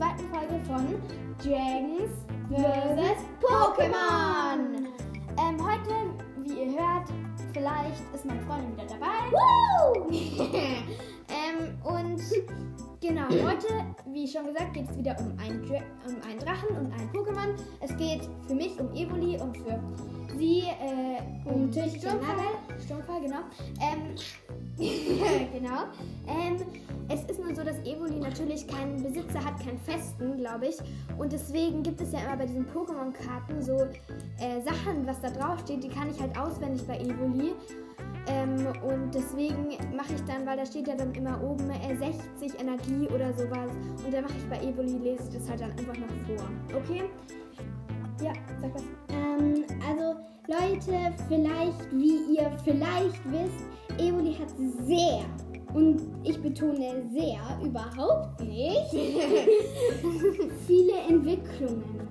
zweiten 0.00 0.30
Folge 0.30 0.58
von 0.64 0.86
Dragons 1.44 2.10
vs. 2.48 3.20
Pokémon. 3.42 4.86
Ähm, 5.36 5.58
heute, 5.62 5.94
wie 6.38 6.62
ihr 6.62 6.80
hört, 6.80 7.10
vielleicht 7.52 8.02
ist 8.14 8.24
meine 8.24 8.40
Freundin 8.40 8.72
wieder 8.78 8.86
dabei. 8.86 9.28
ähm, 11.28 11.76
und 11.84 12.18
genau, 13.00 13.28
heute, 13.28 13.66
wie 14.06 14.26
schon 14.26 14.46
gesagt, 14.46 14.74
geht 14.74 14.90
es 14.90 14.96
wieder 14.96 15.16
um 15.18 15.36
einen, 15.38 15.62
um 15.64 16.22
einen 16.28 16.38
Drachen 16.38 16.76
und 16.76 16.92
ein 16.92 17.10
Pokémon. 17.12 17.54
Es 17.80 17.96
geht 17.96 18.28
für 18.46 18.54
mich 18.54 18.78
um 18.78 18.92
Evoli 18.94 19.38
und 19.40 19.56
für 19.56 19.80
sie 20.36 20.60
äh, 20.60 21.20
um, 21.44 21.64
Um 21.64 21.72
Sturmfall. 21.72 22.36
Sturmfall, 22.84 23.20
genau. 23.20 23.40
Ähm, 23.80 24.14
genau. 25.52 25.84
Ähm, 26.26 26.56
es 27.08 27.24
ist 27.24 27.40
nur 27.40 27.54
so, 27.54 27.62
dass 27.62 27.78
Evoli 27.80 28.18
natürlich 28.18 28.66
keinen 28.66 29.02
Besitzer 29.02 29.44
hat, 29.44 29.58
keinen 29.58 29.78
festen, 29.80 30.38
glaube 30.38 30.68
ich. 30.68 30.76
Und 31.18 31.32
deswegen 31.32 31.82
gibt 31.82 32.00
es 32.00 32.12
ja 32.12 32.20
immer 32.20 32.36
bei 32.36 32.46
diesen 32.46 32.66
Pokémon-Karten 32.66 33.62
so 33.62 33.76
äh, 34.38 34.60
Sachen, 34.62 35.06
was 35.06 35.20
da 35.20 35.30
draufsteht, 35.30 35.82
die 35.82 35.88
kann 35.88 36.10
ich 36.10 36.20
halt 36.20 36.38
auswendig 36.38 36.86
bei 36.86 36.98
Evoli. 36.98 37.52
Ähm, 38.30 38.66
und 38.82 39.14
deswegen 39.14 39.68
mache 39.96 40.14
ich 40.14 40.22
dann, 40.24 40.46
weil 40.46 40.56
da 40.56 40.64
steht 40.66 40.86
ja 40.88 40.94
dann 40.94 41.12
immer 41.14 41.42
oben 41.42 41.68
äh, 41.70 41.96
60 41.96 42.60
Energie 42.60 43.08
oder 43.14 43.32
sowas. 43.32 43.70
Und 44.04 44.12
dann 44.12 44.22
mache 44.24 44.34
ich 44.38 44.46
bei 44.48 44.58
Evoli, 44.64 44.98
lese 44.98 45.24
ich 45.28 45.34
das 45.38 45.48
halt 45.50 45.60
dann 45.60 45.70
einfach 45.72 45.96
noch 45.96 46.08
vor. 46.26 46.48
Okay? 46.78 47.02
Ja, 48.22 48.32
sag 48.60 48.74
was. 48.74 48.82
Ähm, 49.08 49.64
also 49.88 50.20
Leute, 50.46 51.14
vielleicht, 51.28 51.92
wie 51.92 52.34
ihr 52.36 52.50
vielleicht 52.64 53.20
wisst, 53.30 53.64
Evoli 53.98 54.34
hat 54.34 54.50
sehr, 54.86 55.24
und 55.74 56.02
ich 56.24 56.40
betone 56.42 57.02
sehr, 57.12 57.40
überhaupt 57.64 58.40
nicht, 58.40 58.90
viele 60.66 60.92
Entwicklungen. 61.08 62.08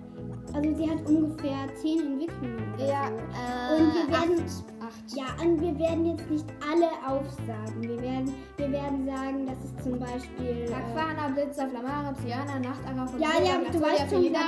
Also 0.54 0.76
sie 0.76 0.89
hat 0.89 1.06
ungefähr 1.08 1.67
zehn 1.81 2.00
Entwicklungen. 2.14 2.73
Oder 2.76 2.88
Ja, 2.88 3.08
so. 3.09 3.14
äh, 3.16 3.81
Und 3.81 3.94
wir 3.94 4.08
werden, 4.08 4.45
acht. 4.45 4.79
Ja, 5.16 5.26
und 5.44 5.62
wir 5.62 5.78
werden 5.80 6.06
jetzt 6.06 6.30
nicht 6.30 6.45
alle 6.72 6.90
aufsagen. 7.08 7.82
Wir 7.82 8.02
werden, 8.02 8.34
wir 8.58 8.72
werden 8.72 9.06
sagen, 9.06 9.45
dass 9.45 9.58
es 9.64 9.84
zum 9.84 10.00
Beispiel. 10.00 10.70
äh, 10.70 10.73
Aquana, 10.73 11.30
Blitzer, 11.30 11.68
Flamara, 11.70 12.12
Psyana, 12.14 12.59
Nachtara, 12.59 13.08
Ja, 13.17 13.44
ja, 13.44 13.72
du 13.72 13.82
weißt 13.82 14.10
schon, 14.10 14.30
bla. 14.30 14.40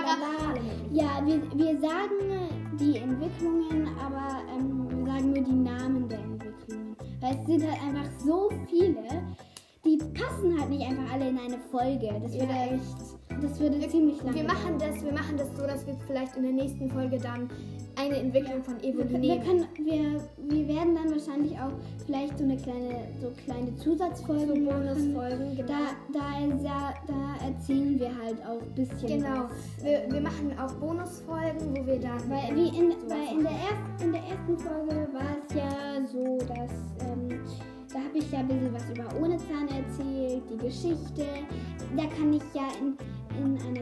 Ja, 0.91 1.21
wir, 1.25 1.41
wir 1.55 1.79
sagen 1.79 2.49
die 2.79 2.97
Entwicklungen, 2.97 3.87
aber 3.99 4.41
ähm, 4.57 4.87
wir 4.89 5.05
sagen 5.05 5.33
nur 5.33 5.43
die 5.43 5.51
Namen 5.53 6.07
der 6.09 6.19
Entwicklungen. 6.19 6.95
Weil 7.19 7.37
es 7.39 7.45
sind 7.45 7.63
halt 7.71 7.81
einfach 7.83 8.09
so 8.23 8.49
viele, 8.69 9.03
die 9.85 9.97
passen 10.13 10.59
halt 10.59 10.69
nicht 10.69 10.85
einfach 10.87 11.13
alle 11.13 11.29
in 11.29 11.37
eine 11.39 11.57
Folge. 11.71 12.07
Das 12.21 12.33
würde 12.33 12.45
Ja, 12.53 12.65
echt, 12.65 13.20
das 13.41 13.59
würde 13.59 13.79
ziemlich 13.87 14.21
lang 14.23 14.33
Wir 14.35 14.43
machen 14.43 14.77
das, 14.79 15.03
wir 15.03 15.11
machen 15.13 15.37
das 15.37 15.47
so, 15.55 15.63
dass 15.65 15.85
wir 15.87 15.95
vielleicht 16.07 16.35
in 16.35 16.43
der 16.43 16.51
nächsten 16.51 16.89
Folge 16.89 17.17
dann 17.17 17.49
eine 17.95 18.15
Entwicklung 18.17 18.63
von 18.63 18.81
Wir, 18.81 18.89
Evoli 18.89 19.03
können- 19.07 19.11
wir, 19.11 19.19
nehmen. 19.19 19.45
können, 19.45 19.67
wir, 20.47 20.57
wir 20.57 20.67
werden 20.75 20.95
dann 20.95 21.11
wahrscheinlich 21.11 21.53
auch 21.59 21.71
vielleicht 22.05 22.37
so 22.37 22.43
eine 22.43 22.57
kleine, 22.57 22.95
so 23.21 23.31
kleine 23.45 23.75
Zusatzfolgen 23.77 24.65
machen. 24.65 25.13
Bonusfolgen, 25.13 25.55
genau. 25.55 25.67
Da, 25.67 26.19
da, 26.19 26.55
da, 26.63 26.93
da 27.07 27.45
erzählen 27.47 27.99
wir 27.99 28.09
halt 28.23 28.37
auch 28.45 28.61
ein 28.61 28.75
bisschen. 28.75 29.07
Genau. 29.21 29.45
was. 29.49 29.83
Wir, 29.83 30.05
wir 30.11 30.21
machen 30.21 30.51
auch 30.59 30.73
Bonusfolgen, 30.75 31.75
wo 31.75 31.85
wir 31.85 31.99
dann. 31.99 32.29
Weil, 32.29 32.55
wie 32.55 32.67
in, 32.69 32.89
weil 33.07 33.37
in, 33.37 33.43
der 33.43 33.51
ersten, 33.51 34.03
in 34.03 34.11
der 34.13 34.21
ersten 34.21 34.57
Folge 34.57 35.07
war 35.13 35.35
es 35.47 35.55
ja 35.55 36.07
so, 36.11 36.37
dass 36.39 36.71
ähm, 37.07 37.39
da 37.93 37.99
habe 37.99 38.17
ich 38.17 38.31
ja 38.31 38.39
ein 38.39 38.47
bisschen 38.47 38.73
was 38.73 38.89
über 38.89 39.05
Ohne 39.21 39.37
Zahn 39.37 39.67
erzählt, 39.67 40.43
die 40.49 40.57
Geschichte. 40.57 41.25
Da 41.97 42.03
kann 42.03 42.31
ich 42.33 42.43
ja 42.53 42.67
in, 42.79 42.95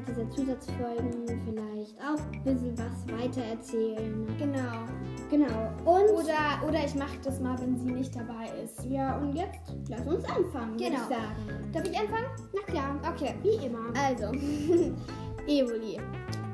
dieser 0.10 0.30
Zusatzfolgen 0.32 1.12
vielleicht 1.46 1.96
auch 2.00 2.20
ein 2.34 2.44
bisschen 2.44 2.78
was 2.78 3.20
weiter 3.20 3.42
erzählen. 3.44 4.28
Genau. 4.38 4.86
Genau. 5.30 5.70
Und 5.86 6.10
Oder, 6.10 6.68
oder 6.68 6.86
ich 6.86 6.96
mache 6.96 7.18
das 7.24 7.40
mal, 7.40 7.60
wenn 7.62 7.78
sie 7.78 7.92
nicht 7.92 8.16
dabei 8.16 8.50
ist. 8.64 8.84
ja, 8.86 9.18
und 9.18 9.36
jetzt 9.36 9.60
lass 9.88 10.06
uns 10.08 10.26
anfangen, 10.26 10.78
Genau. 10.78 10.96
ich 10.96 11.00
sagen. 11.02 11.72
Darf 11.72 11.84
ich 11.88 12.00
anfangen? 12.00 12.26
Na 12.54 12.62
klar, 12.64 13.00
Okay. 13.14 13.36
wie 13.44 13.66
immer. 13.66 13.80
Also, 13.96 14.32
Evoli. 15.48 16.00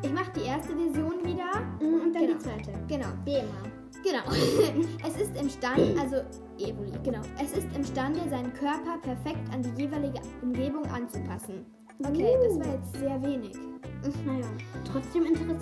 Ich 0.01 0.13
mache 0.13 0.31
die 0.35 0.43
erste 0.45 0.75
Version 0.75 1.23
wieder. 1.23 1.51
Und 1.79 2.13
dann 2.13 2.22
genau. 2.27 2.33
die 2.33 2.39
zweite. 2.39 2.72
Genau. 2.87 3.07
Wie 3.23 3.35
immer. 3.35 3.75
Genau. 4.03 4.23
es 5.07 5.19
ist 5.22 5.35
imstande, 5.41 5.95
also 5.99 6.17
Evoli, 6.59 6.91
genau. 7.03 7.22
Es 7.41 7.53
ist 7.53 7.66
imstande, 7.75 8.19
seinen 8.29 8.53
Körper 8.53 8.99
perfekt 9.01 9.39
an 9.51 9.63
die 9.63 9.81
jeweilige 9.81 10.19
Umgebung 10.43 10.85
anzupassen. 10.91 11.66
Okay, 12.03 12.38
das 12.44 12.59
war 12.59 12.73
jetzt 12.73 12.94
sehr 13.00 13.22
wenig. 13.23 13.74
Naja, 14.25 14.45
trotzdem 14.91 15.25
interessant. 15.25 15.61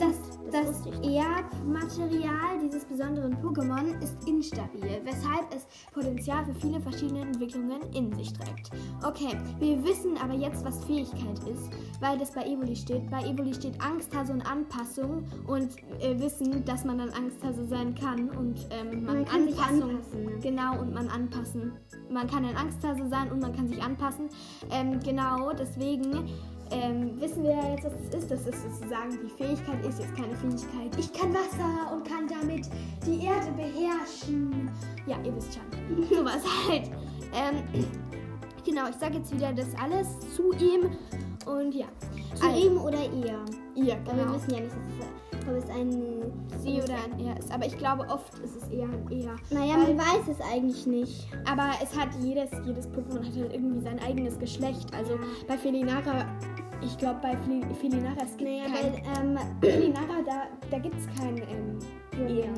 Das, 0.52 0.62
das 0.68 0.86
nicht. 0.86 1.16
Erbmaterial 1.16 2.59
dieses 2.62 2.84
besonderen 2.86 3.36
Pokémon 3.38 4.02
ist 4.02 4.28
instabil, 4.28 5.02
weshalb 5.04 5.54
es 5.56 5.66
Potenzial 5.94 6.46
für 6.46 6.54
viele 6.56 6.81
verschiedene 6.81 7.22
Entwicklungen 7.22 7.81
in 7.94 8.14
sich 8.16 8.34
trägt. 8.34 8.72
Okay, 9.06 9.38
wir 9.59 9.84
wissen 9.84 10.18
aber 10.22 10.34
jetzt, 10.34 10.64
was 10.66 10.84
Fähigkeit 10.86 11.40
ist, 11.50 11.70
weil 12.02 12.18
das 12.18 12.31
bei 12.31 12.44
Evoli 12.46 12.76
steht. 12.76 13.09
Bei 13.09 13.22
Evoli 13.24 13.54
steht 13.54 13.81
Angsthase 13.81 14.34
und 14.34 14.42
Anpassung 14.42 15.24
und 15.48 15.70
äh, 16.02 16.20
wissen, 16.20 16.66
dass 16.66 16.84
man 16.84 16.98
dann 16.98 17.10
Angsthase 17.12 17.66
sein 17.66 17.96
kann 17.96 18.30
und 18.31 18.68
ähm, 18.72 19.06
man, 19.06 19.18
Man 19.18 19.25
kann 19.25 19.48
sich 19.48 19.58
Anpassung, 19.58 19.90
anpassen, 19.90 20.42
genau 20.42 20.80
und 20.81 20.94
man 20.94 21.08
anpassen. 21.08 21.72
Man 22.10 22.28
kann 22.28 22.46
ein 22.46 22.58
Angsthase 22.58 23.08
sein 23.08 23.31
und 23.31 23.42
man 23.42 23.56
kann 23.56 23.68
sich 23.68 23.81
anpassen. 23.81 24.30
Ähm, 24.70 25.00
genau, 25.00 25.54
deswegen 25.54 26.30
ähm, 26.72 27.19
wissen 27.19 27.44
wir 27.44 27.51
ja 27.51 27.69
jetzt, 27.72 27.85
was 27.85 27.94
es 27.94 28.16
ist. 28.24 28.31
Das 28.31 28.47
ist 28.47 28.63
sozusagen 28.63 29.12
die 29.12 29.29
Fähigkeit, 29.29 29.85
ist 29.85 30.00
jetzt 30.00 30.16
keine 30.16 30.35
Fähigkeit. 30.35 30.97
Ich 30.97 31.12
kann 31.13 31.34
Wasser 31.34 31.94
und 31.94 32.07
kann 32.07 32.28
damit 32.28 32.68
die 33.06 33.25
Erde 33.25 33.51
beherrschen. 33.51 34.69
Ja, 35.06 35.18
ihr 35.24 35.35
wisst 35.35 35.53
schon. 35.56 36.03
Sowas 36.09 36.41
halt. 36.68 36.90
Ähm, 37.34 37.63
genau, 38.66 38.90
ich 38.90 38.96
sage 38.96 39.18
jetzt 39.18 39.34
wieder 39.34 39.53
das 39.53 39.68
alles 39.81 40.07
zu 40.35 40.51
ihm. 40.53 40.91
Und 41.46 41.75
ja. 41.75 41.88
Zu 42.35 42.46
Also, 42.46 42.68
ihm 42.68 42.78
oder 42.78 43.00
ihr? 43.00 43.40
Ihr, 43.75 43.97
Weil 44.06 44.16
wir 44.16 44.24
genau. 44.24 44.35
wissen 44.35 44.51
ja 44.51 44.59
nicht, 44.62 44.75
ob 45.47 45.56
es 45.56 45.69
ein. 45.69 46.31
Sie 46.59 46.81
oder 46.81 46.95
ein 46.95 47.19
Er 47.19 47.38
ist. 47.38 47.51
Aber 47.51 47.66
ich 47.66 47.78
glaube, 47.78 48.07
oft 48.07 48.34
ist 48.40 48.56
es 48.56 48.69
eher 48.69 48.85
ein 48.88 49.07
Er. 49.12 49.35
Naja, 49.50 49.78
man 49.78 49.97
weiß 49.97 50.30
es 50.31 50.40
eigentlich 50.40 50.88
nicht. 50.88 51.28
Aber 51.45 51.72
es 51.84 51.97
hat 51.97 52.09
jedes, 52.22 52.50
jedes 52.66 52.88
Pokémon 52.88 53.19
hat 53.25 53.35
halt 53.35 53.53
irgendwie 53.53 53.81
sein 53.81 54.00
eigenes 54.00 54.40
Geschlecht. 54.40 54.94
Also 54.95 55.19
bei 55.47 55.57
Felinara, 55.57 56.25
ich 56.86 56.98
glaube 56.98 57.20
bei 57.22 57.36
Fel- 57.38 57.76
Felinara, 57.76 58.16
es 58.24 58.38
gibt 58.38 58.50
Naja, 58.50 58.64
kein... 58.66 58.94
weil, 58.94 59.38
ähm, 59.38 59.38
Felinara, 59.62 60.22
da, 60.26 60.44
da 60.70 60.80
gibt 60.80 60.96
es 60.98 61.08
kein 61.20 61.38
ähm, 61.38 61.80
Jungen. 62.18 62.54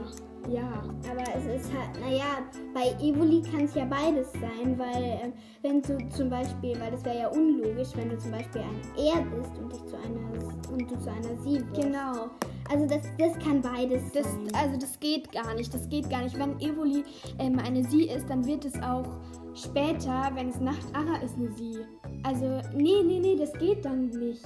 Ja. 0.47 0.84
aber 1.09 1.24
es 1.36 1.59
ist 1.59 1.72
halt, 1.74 2.00
naja, 2.00 2.38
bei 2.75 2.91
Evoli 3.03 3.41
kann 3.41 3.62
es 3.62 3.74
ja 3.74 3.84
beides 3.85 4.31
sein, 4.34 4.78
weil 4.78 5.19
ähm, 5.24 5.34
wenn 5.64 5.81
du 5.81 5.97
zum 6.09 6.30
Beispiel, 6.30 6.80
weil 6.80 6.91
das 6.91 7.03
wäre 7.03 7.18
ja 7.18 7.28
unlogisch, 7.30 7.88
wenn 7.96 8.09
du 8.09 8.18
zum 8.19 8.30
Beispiel 8.30 8.62
ein 8.62 8.80
Er 8.96 9.24
bist 9.24 9.58
und 9.58 9.74
dich 9.74 9.84
zu 9.88 9.96
einer 9.97 10.72
und 10.72 10.91
du 10.91 11.00
zu 11.00 11.09
einer 11.09 11.41
Sie 11.41 11.62
wirst. 11.62 11.74
Genau. 11.81 12.28
Also 12.72 12.85
das, 12.88 13.02
das 13.18 13.40
kann 13.44 13.59
beides 13.59 14.12
Das, 14.12 14.24
sein. 14.24 14.47
also 14.53 14.78
das 14.80 15.00
geht 15.00 15.31
gar 15.31 15.52
nicht. 15.56 15.74
Das 15.74 15.90
geht 15.90 16.12
gar 16.12 16.22
nicht. 16.22 16.38
Wenn 16.38 16.59
Evoli 16.59 17.03
ähm, 17.40 17.58
eine 17.58 17.84
Sie 17.84 18.03
ist, 18.08 18.30
dann 18.30 18.46
wird 18.46 18.66
es 18.66 18.75
auch 18.84 19.06
später, 19.56 20.30
wenn 20.35 20.50
es 20.50 20.59
Nachtara 20.59 21.22
ist, 21.24 21.38
eine 21.38 21.52
Sie. 21.53 21.80
Also, 22.25 22.59
nee, 22.74 23.03
nee, 23.06 23.19
nee, 23.19 23.36
das 23.36 23.53
geht 23.53 23.86
dann 23.86 24.08
nicht. 24.09 24.44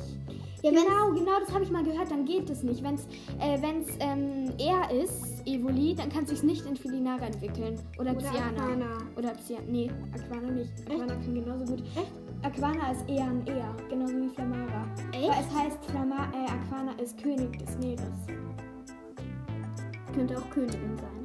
Ja, 0.62 0.72
genau, 0.72 1.13
genau, 1.13 1.40
das 1.40 1.53
habe 1.53 1.63
ich 1.63 1.72
mal 1.72 1.84
gehört, 1.84 2.12
dann 2.12 2.25
geht 2.25 2.50
es 2.50 2.62
nicht. 2.62 2.84
Wenn 2.84 2.95
es 2.95 3.06
äh, 3.40 3.62
wenn's, 3.62 3.88
ähm, 4.01 4.51
er 4.57 4.91
ist, 4.91 5.47
Evoli, 5.47 5.95
dann 5.95 6.09
kann 6.09 6.25
es 6.25 6.31
sich 6.31 6.44
nicht 6.44 6.66
in 6.66 6.75
Felinara 6.75 7.28
entwickeln. 7.28 7.79
Oder, 7.98 8.12
Oder 8.12 8.19
Cyana. 8.19 8.63
Aquana. 8.65 8.98
Oder 9.15 9.33
Cyana. 9.36 9.63
Nee, 9.69 9.89
Aquana 10.13 10.51
nicht. 10.51 10.71
Aquana 10.89 11.15
kann 11.15 11.33
genauso 11.33 11.63
gut. 11.63 11.80
Echt? 11.95 12.12
Aquana 12.42 12.92
ist 12.92 13.07
eher 13.07 13.27
ein 13.27 13.48
Er, 13.48 13.74
genauso 13.89 14.13
wie 14.18 14.27
Flamara. 14.27 14.86
Echt? 15.13 15.30
Weil 15.30 15.45
es 15.45 15.57
heißt, 15.57 15.86
Flama 15.86 16.30
äh, 16.33 16.51
Aquana 16.51 16.92
ist 17.01 17.18
König 17.24 17.57
des 17.59 17.77
Meeres. 17.77 18.03
könnte 20.13 20.38
auch 20.38 20.50
Königin 20.50 20.98
sein. 20.98 21.19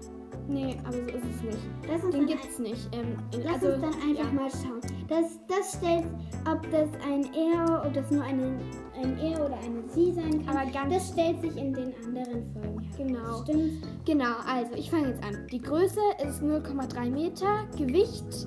Nee, 0.46 0.76
aber 0.84 0.92
so 0.92 1.00
ist 1.00 1.24
es 1.36 1.42
nicht. 1.42 1.58
Den 2.04 2.10
dann 2.10 2.26
gibt's 2.26 2.58
nicht. 2.58 2.88
Ähm, 2.92 3.16
Lass 3.42 3.54
also, 3.62 3.68
uns 3.68 3.80
dann 3.82 3.94
einfach 3.94 4.24
ja. 4.24 4.32
mal 4.32 4.50
schauen. 4.50 4.80
Das, 5.08 5.38
das 5.48 5.78
stellt, 5.78 6.04
ob 6.50 6.70
das 6.70 6.88
ein 7.10 7.24
Er, 7.34 7.82
ob 7.86 7.92
das 7.94 8.10
nur 8.10 8.22
eine, 8.22 8.58
ein 9.02 9.18
Er 9.18 9.44
oder 9.44 9.56
eine 9.58 9.82
Sie 9.88 10.12
sein 10.12 10.44
kann. 10.44 10.56
Aber 10.56 10.70
ganz- 10.70 10.92
das 10.94 11.08
stellt 11.12 11.40
sich 11.40 11.56
in 11.56 11.72
den 11.72 11.94
anderen 12.04 12.52
Folgen. 12.52 12.90
Genau. 12.96 13.42
Stimmt. 13.42 13.72
Genau, 14.04 14.34
also 14.46 14.74
ich 14.76 14.90
fange 14.90 15.08
jetzt 15.08 15.24
an. 15.24 15.46
Die 15.50 15.60
Größe 15.60 16.00
ist 16.26 16.42
0,3 16.42 17.10
Meter, 17.10 17.66
Gewicht 17.76 18.46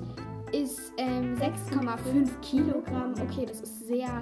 ist 0.52 0.92
ähm, 0.96 1.36
6,5 1.36 2.28
Kilogramm. 2.40 3.12
Okay, 3.20 3.44
das 3.46 3.60
ist 3.60 3.86
sehr, 3.86 4.20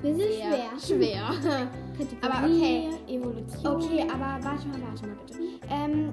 Bisschen 0.00 0.16
sehr 0.16 0.78
schwer. 0.80 1.30
schwer. 1.42 1.68
Kategorie. 1.98 2.18
aber 2.22 2.46
okay. 2.46 2.88
Evolution. 3.08 3.76
Okay, 3.76 4.02
aber 4.12 4.44
warte 4.44 4.68
mal, 4.68 4.78
warte 4.82 5.06
mal 5.06 5.16
bitte. 5.26 5.38
Ähm, 5.70 6.12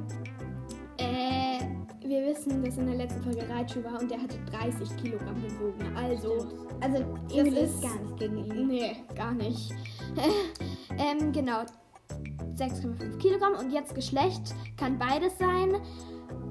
äh, 1.11 2.07
wir 2.07 2.25
wissen 2.27 2.63
dass 2.63 2.77
in 2.77 2.87
der 2.87 2.95
letzten 2.95 3.21
Folge 3.21 3.47
Raichu 3.49 3.83
war 3.83 3.99
und 4.01 4.09
der 4.09 4.21
hatte 4.21 4.37
30 4.51 4.95
Kilogramm 4.97 5.35
gewogen. 5.43 5.95
Also, 5.95 6.47
Also, 6.81 7.03
Das 7.29 7.47
ist- 7.47 7.81
gar 7.81 7.99
nicht 7.99 8.17
gegen 8.17 8.37
ihn. 8.45 8.67
nee, 8.67 8.95
gar 9.15 9.33
nicht. 9.33 9.71
ähm, 10.97 11.31
genau. 11.31 11.59
6,5 12.55 13.17
Kilogramm 13.19 13.53
und 13.59 13.71
jetzt 13.71 13.95
Geschlecht 13.95 14.53
kann 14.77 14.97
beides 14.99 15.37
sein. 15.37 15.75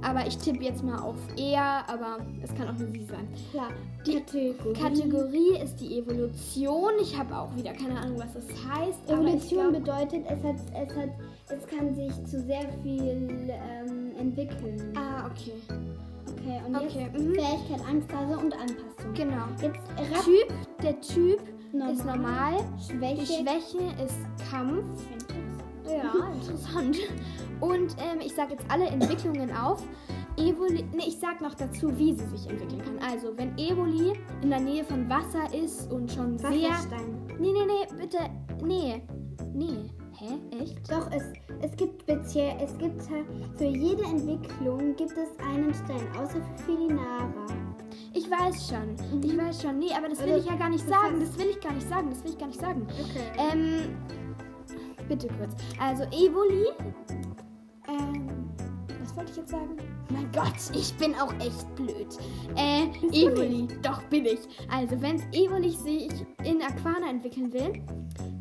Aber 0.03 0.27
ich 0.27 0.37
tippe 0.39 0.65
jetzt 0.65 0.83
mal 0.83 0.99
auf 0.99 1.17
er, 1.37 1.85
aber 1.89 2.19
es 2.43 2.55
kann 2.55 2.69
auch 2.69 2.79
nur 2.79 2.91
sie 2.91 3.05
sein. 3.05 3.29
Klar. 3.51 3.69
Die 4.07 4.15
Kategorie. 4.15 4.73
Kategorie 4.73 5.59
ist 5.63 5.77
die 5.77 5.99
Evolution. 5.99 6.93
Ich 7.03 7.19
habe 7.19 7.37
auch 7.37 7.55
wieder 7.55 7.73
keine 7.75 7.99
Ahnung, 8.01 8.19
was 8.19 8.33
das 8.33 8.45
heißt. 8.49 9.11
Evolution 9.11 9.73
glaub- 9.73 9.85
bedeutet, 9.85 10.25
es, 10.27 10.43
hat, 10.43 10.57
es, 10.75 10.97
hat, 10.97 11.11
es 11.49 11.67
kann 11.67 11.95
sich 11.95 12.13
zu 12.25 12.41
sehr 12.41 12.67
viel 12.83 13.51
ähm, 13.51 14.00
entwickeln. 14.21 14.93
Ah, 14.97 15.27
okay. 15.27 15.55
Okay, 16.31 16.61
und 16.67 16.77
Okay, 16.77 17.11
jetzt 17.13 17.19
mhm. 17.19 17.35
Fähigkeit, 17.35 17.89
Angstphase 17.89 18.39
und 18.39 18.53
Anpassung. 18.55 19.15
Genau. 19.15 19.45
Jetzt 19.61 20.25
Typ, 20.25 20.53
der 20.83 21.01
Typ 21.01 21.41
normal, 21.73 21.93
ist 21.93 22.05
normal. 22.05 22.55
Die 22.79 22.93
Schwäche, 22.93 23.27
Schwäche 23.27 24.05
ist 24.05 24.51
Kampf. 24.51 25.03
Ja, 25.87 26.33
interessant. 26.33 26.99
Und 27.61 27.97
ähm, 27.99 28.21
ich 28.25 28.35
sage 28.35 28.53
jetzt 28.53 28.65
alle 28.69 28.87
Entwicklungen 28.87 29.51
auf. 29.55 29.83
Evoli, 30.37 30.85
nee, 30.95 31.05
ich 31.09 31.19
sag 31.19 31.41
noch 31.41 31.55
dazu, 31.55 31.97
wie 31.99 32.15
sie 32.15 32.27
sich 32.29 32.49
entwickeln 32.49 32.81
kann. 32.83 33.11
Also, 33.11 33.37
wenn 33.37 33.57
Evoli 33.59 34.13
in 34.43 34.51
der 34.51 34.61
Nähe 34.61 34.85
von 34.85 35.09
Wasser 35.11 35.53
ist 35.53 35.91
und 35.91 36.11
schon 36.11 36.39
sehr. 36.39 36.51
Wasserstein. 36.51 37.27
Nee, 37.39 37.53
nee, 37.53 37.67
nee, 37.67 38.03
bitte. 38.03 38.19
Nee. 38.65 39.03
Nee. 39.53 39.91
Hä? 40.21 40.39
Echt? 40.63 40.91
Doch, 40.91 41.11
es, 41.11 41.23
es 41.63 41.75
gibt 41.77 42.03
speziell, 42.03 42.55
es 42.63 42.77
gibt 42.77 43.01
halt- 43.09 43.25
für 43.57 43.65
jede 43.65 44.03
Entwicklung 44.03 44.95
gibt 44.97 45.13
es 45.17 45.31
einen 45.43 45.73
Stein, 45.73 46.07
außer 46.19 46.43
für 46.43 46.63
Felinara. 46.65 47.47
Ich 48.13 48.31
weiß 48.31 48.69
schon. 48.69 49.23
Ich 49.25 49.39
weiß 49.39 49.63
schon. 49.63 49.79
Nee, 49.79 49.93
aber 49.97 50.11
das 50.11 50.19
will 50.23 50.33
Also, 50.33 50.45
ich 50.45 50.51
ja 50.51 50.57
gar 50.57 50.69
nicht 50.69 50.87
sagen. 50.87 51.21
Das 51.21 51.39
will 51.39 51.47
ich 51.47 51.61
gar 51.61 51.73
nicht 51.73 51.89
sagen. 51.89 52.11
Das 52.11 52.23
will 52.23 52.31
ich 52.33 52.39
gar 52.39 52.49
nicht 52.49 52.61
sagen. 52.61 52.87
Okay. 52.87 53.23
Ähm, 53.39 53.97
bitte 55.09 55.29
kurz. 55.39 55.55
Also 55.81 56.03
Evoli. 56.05 56.67
Ähm, 57.89 58.27
was 59.01 59.17
wollte 59.17 59.31
ich 59.31 59.37
jetzt 59.39 59.51
sagen? 59.51 59.77
Mein 60.11 60.31
Gott, 60.33 60.55
ich 60.75 60.93
bin 60.97 61.15
auch 61.15 61.33
echt 61.35 61.75
blöd. 61.77 62.19
Äh, 62.57 62.89
Evoli. 63.13 63.69
Doch, 63.81 64.03
bin 64.05 64.27
ich. 64.27 64.41
Also, 64.71 65.01
wenn 65.01 65.23
Evoli 65.33 65.71
sich 65.71 66.11
in 66.45 66.61
Aquana 66.61 67.09
entwickeln 67.09 67.51
will 67.53 67.73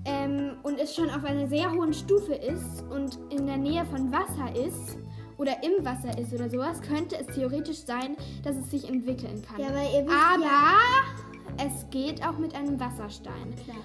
ähm, 0.05 0.48
und 0.63 0.79
es 0.79 0.95
schon 0.95 1.09
auf 1.09 1.23
einer 1.23 1.47
sehr 1.47 1.71
hohen 1.71 1.93
Stufe 1.93 2.33
ist 2.33 2.83
und 2.89 3.17
in 3.29 3.45
der 3.47 3.57
Nähe 3.57 3.85
von 3.85 4.11
Wasser 4.11 4.55
ist 4.55 4.97
oder 5.37 5.53
im 5.63 5.83
Wasser 5.85 6.17
ist 6.17 6.33
oder 6.33 6.49
sowas, 6.49 6.81
könnte 6.81 7.17
es 7.19 7.27
theoretisch 7.35 7.79
sein, 7.85 8.15
dass 8.43 8.55
es 8.57 8.69
sich 8.71 8.87
entwickeln 8.89 9.41
kann. 9.41 9.59
Ja, 9.59 9.67
weil 9.73 9.87
ihr 9.95 10.05
wisst 10.05 10.15
Aber 10.33 10.43
ja, 10.43 11.65
es 11.65 11.89
geht 11.89 12.25
auch 12.27 12.37
mit 12.37 12.53
einem 12.55 12.79
Wasserstein. 12.79 13.55
klar. 13.63 13.77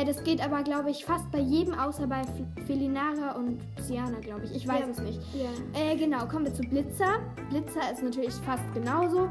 Äh, 0.00 0.04
das 0.04 0.22
geht 0.22 0.44
aber, 0.44 0.62
glaube 0.62 0.90
ich, 0.90 1.04
fast 1.06 1.30
bei 1.30 1.40
jedem, 1.40 1.74
außer 1.74 2.06
bei 2.06 2.22
Felinara 2.66 3.32
und 3.32 3.58
Siana, 3.80 4.18
glaube 4.20 4.44
ich. 4.44 4.54
Ich 4.54 4.68
weiß 4.68 4.80
Ja. 4.80 4.86
es 4.90 4.98
nicht. 5.00 5.20
Ja. 5.34 5.80
Äh, 5.80 5.96
genau, 5.96 6.26
kommen 6.26 6.44
wir 6.44 6.52
zu 6.54 6.62
Blitzer. 6.62 7.20
Blitzer 7.48 7.90
ist 7.92 8.02
natürlich 8.02 8.34
fast 8.34 8.62
genauso. 8.74 9.28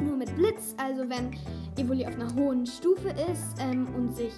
Nur 0.00 0.16
mit 0.16 0.34
Blitz, 0.36 0.74
also 0.78 1.02
wenn 1.08 1.30
Evoli 1.76 2.06
auf 2.06 2.14
einer 2.14 2.32
hohen 2.34 2.66
Stufe 2.66 3.08
ist 3.30 3.56
ähm, 3.60 3.88
und 3.96 4.14
sich 4.14 4.32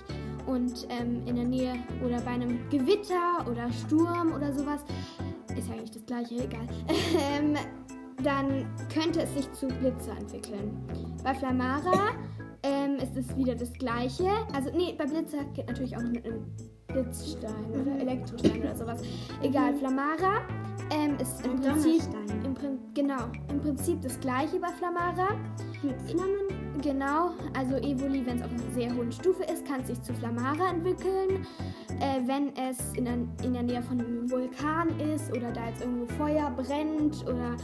und 0.50 0.86
ähm, 0.90 1.22
in 1.26 1.36
der 1.36 1.44
Nähe 1.44 1.74
oder 2.04 2.20
bei 2.20 2.32
einem 2.32 2.58
Gewitter 2.70 3.46
oder 3.48 3.70
Sturm 3.72 4.32
oder 4.34 4.52
sowas, 4.52 4.84
ist 5.56 5.68
ja 5.68 5.74
eigentlich 5.74 5.90
das 5.90 6.04
gleiche, 6.06 6.34
egal, 6.44 6.66
ähm, 7.38 7.54
dann 8.22 8.66
könnte 8.92 9.22
es 9.22 9.34
sich 9.34 9.50
zu 9.52 9.66
Blitzer 9.68 10.16
entwickeln. 10.18 10.76
Bei 11.24 11.34
Flamara 11.34 12.10
ähm, 12.62 12.96
ist 12.96 13.16
es 13.16 13.34
wieder 13.36 13.54
das 13.54 13.72
gleiche. 13.74 14.28
Also, 14.54 14.70
nee, 14.76 14.94
bei 14.98 15.06
Blitzer 15.06 15.44
geht 15.54 15.66
natürlich 15.68 15.96
auch 15.96 16.02
mit 16.02 16.24
einem 16.26 16.44
Blitzstein 16.88 17.70
oder 17.80 17.98
Elektrostein 17.98 18.60
oder 18.60 18.74
sowas. 18.74 19.00
Egal, 19.42 19.74
Flamara 19.74 20.42
ähm, 20.90 21.16
ist 21.18 21.44
im 21.46 21.60
Prinzip, 21.60 22.02
im, 22.44 22.52
Prin- 22.54 22.78
genau, 22.94 23.24
im 23.48 23.60
Prinzip 23.60 24.02
das 24.02 24.18
gleiche 24.20 24.58
bei 24.58 24.68
Flamara. 24.68 25.28
Mit 25.82 26.00
Flammen. 26.02 26.59
Genau, 26.82 27.32
also 27.52 27.76
Evoli, 27.76 28.24
wenn 28.24 28.38
es 28.38 28.42
auf 28.42 28.50
einer 28.50 28.74
sehr 28.74 28.94
hohen 28.94 29.12
Stufe 29.12 29.42
ist, 29.44 29.66
kann 29.66 29.82
es 29.82 29.88
sich 29.88 30.02
zu 30.02 30.14
Flamara 30.14 30.70
entwickeln. 30.70 31.46
Äh, 32.00 32.26
wenn 32.26 32.56
es 32.56 32.78
in 32.94 33.04
der, 33.04 33.14
in 33.44 33.52
der 33.52 33.62
Nähe 33.62 33.82
von 33.82 34.00
einem 34.00 34.30
Vulkan 34.30 34.88
ist 35.00 35.30
oder 35.30 35.52
da 35.52 35.68
jetzt 35.68 35.82
irgendwo 35.82 36.06
Feuer 36.14 36.50
brennt 36.56 37.22
oder 37.24 37.56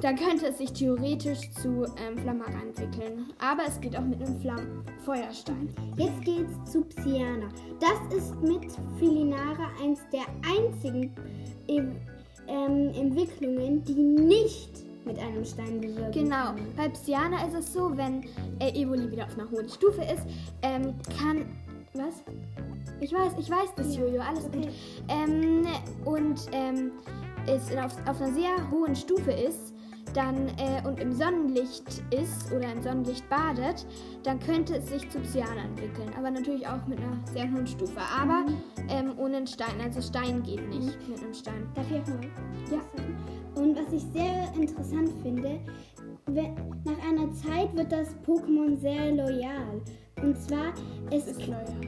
dann 0.00 0.16
könnte 0.16 0.46
es 0.46 0.58
sich 0.58 0.72
theoretisch 0.72 1.50
zu 1.50 1.84
ähm, 1.98 2.16
Flamara 2.16 2.62
entwickeln. 2.62 3.26
Aber 3.40 3.64
es 3.66 3.78
geht 3.80 3.94
auch 3.96 4.04
mit 4.04 4.22
einem 4.22 4.40
Flamm 4.40 4.84
Feuerstein. 5.04 5.68
Jetzt 5.96 6.22
geht's 6.24 6.72
zu 6.72 6.82
Psyana. 6.84 7.48
Das 7.80 8.16
ist 8.16 8.40
mit 8.40 8.72
Felinara 8.98 9.68
eins 9.82 10.00
der 10.12 10.24
einzigen 10.48 11.12
e 11.66 11.82
ähm, 12.46 12.90
Entwicklungen, 12.94 13.84
die 13.84 13.94
nicht 13.94 14.87
mit 15.08 15.18
einem 15.18 15.44
Stein 15.44 15.80
bewirkt 15.80 16.12
Genau, 16.12 16.54
bei 16.76 16.88
Psyana 16.90 17.46
ist 17.46 17.54
es 17.54 17.72
so, 17.72 17.96
wenn 17.96 18.22
äh, 18.60 18.70
Evoli 18.80 19.10
wieder 19.10 19.24
auf 19.24 19.36
einer 19.38 19.50
hohen 19.50 19.68
Stufe 19.68 20.02
ist, 20.02 20.22
ähm, 20.62 20.94
kann. 21.18 21.46
Was? 21.94 22.22
Ich 23.00 23.12
weiß, 23.12 23.32
ich 23.38 23.50
weiß 23.50 23.70
das, 23.74 23.96
Ja, 23.96 24.02
Jojo, 24.02 24.20
alles 24.20 24.44
okay. 24.44 24.60
gut. 24.60 24.68
Ähm, 25.08 25.66
und 26.04 26.40
ähm, 26.52 26.92
es 27.46 27.74
auf, 27.76 27.96
auf 28.06 28.20
einer 28.20 28.32
sehr 28.34 28.70
hohen 28.70 28.94
Stufe 28.94 29.32
ist, 29.32 29.74
dann 30.12 30.48
äh, 30.58 30.86
und 30.86 31.00
im 31.00 31.12
Sonnenlicht 31.12 32.02
ist 32.10 32.52
oder 32.52 32.72
im 32.72 32.82
Sonnenlicht 32.82 33.28
badet, 33.28 33.86
dann 34.22 34.38
könnte 34.40 34.76
es 34.76 34.88
sich 34.88 35.08
zu 35.10 35.20
Psyana 35.20 35.62
entwickeln. 35.64 36.10
Aber 36.16 36.30
natürlich 36.30 36.66
auch 36.66 36.86
mit 36.86 36.98
einer 36.98 37.18
sehr 37.32 37.44
hohen 37.44 37.66
Stufe. 37.66 38.00
Aber 38.00 38.46
ähm, 38.88 39.12
ohne 39.18 39.38
einen 39.38 39.46
Stein. 39.46 39.80
Also 39.82 40.00
Stein 40.00 40.42
geht 40.42 40.68
nicht 40.68 41.08
mit 41.08 41.22
einem 41.22 41.34
Stein. 41.34 41.68
Darf 41.74 41.86
ich 41.90 42.00
auch 42.00 42.08
mal? 42.08 42.20
Ja. 42.70 43.62
Und 43.62 43.76
was 43.76 43.92
ich 43.92 44.02
sehr 44.12 44.52
interessant 44.54 45.10
finde, 45.22 45.58
wenn, 46.26 46.54
nach 46.84 47.08
einer 47.08 47.32
Zeit 47.32 47.74
wird 47.74 47.90
das 47.90 48.14
Pokémon 48.26 48.76
sehr 48.76 49.12
loyal. 49.12 49.80
Und 50.22 50.36
zwar, 50.36 50.72
es 51.10 51.26
ist 51.26 51.46
loyal. 51.46 51.80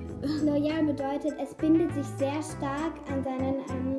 loyal 0.45 0.85
bedeutet, 0.85 1.35
es 1.43 1.55
bindet 1.55 1.93
sich 1.95 2.07
sehr 2.19 2.43
stark 2.43 2.95
an 3.11 3.23
seinen, 3.25 3.57
ähm, 3.71 3.97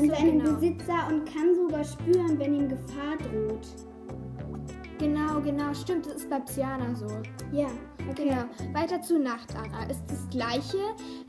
an 0.00 0.10
seinen 0.10 0.38
genau. 0.38 0.54
Besitzer 0.54 1.06
und 1.08 1.24
kann 1.26 1.54
sogar 1.54 1.84
spüren, 1.84 2.38
wenn 2.38 2.54
ihm 2.54 2.68
Gefahr 2.68 3.16
droht. 3.18 3.66
Genau, 4.98 5.40
genau, 5.40 5.72
stimmt. 5.72 6.04
Das 6.04 6.16
ist 6.16 6.28
bei 6.28 6.40
Psyana 6.40 6.94
so. 6.94 7.06
Ja, 7.52 7.68
okay. 8.10 8.28
Genau. 8.28 8.74
Weiter 8.78 9.00
zu 9.00 9.18
Nachtara. 9.18 9.84
Ist 9.88 10.02
das 10.08 10.28
gleiche. 10.28 10.76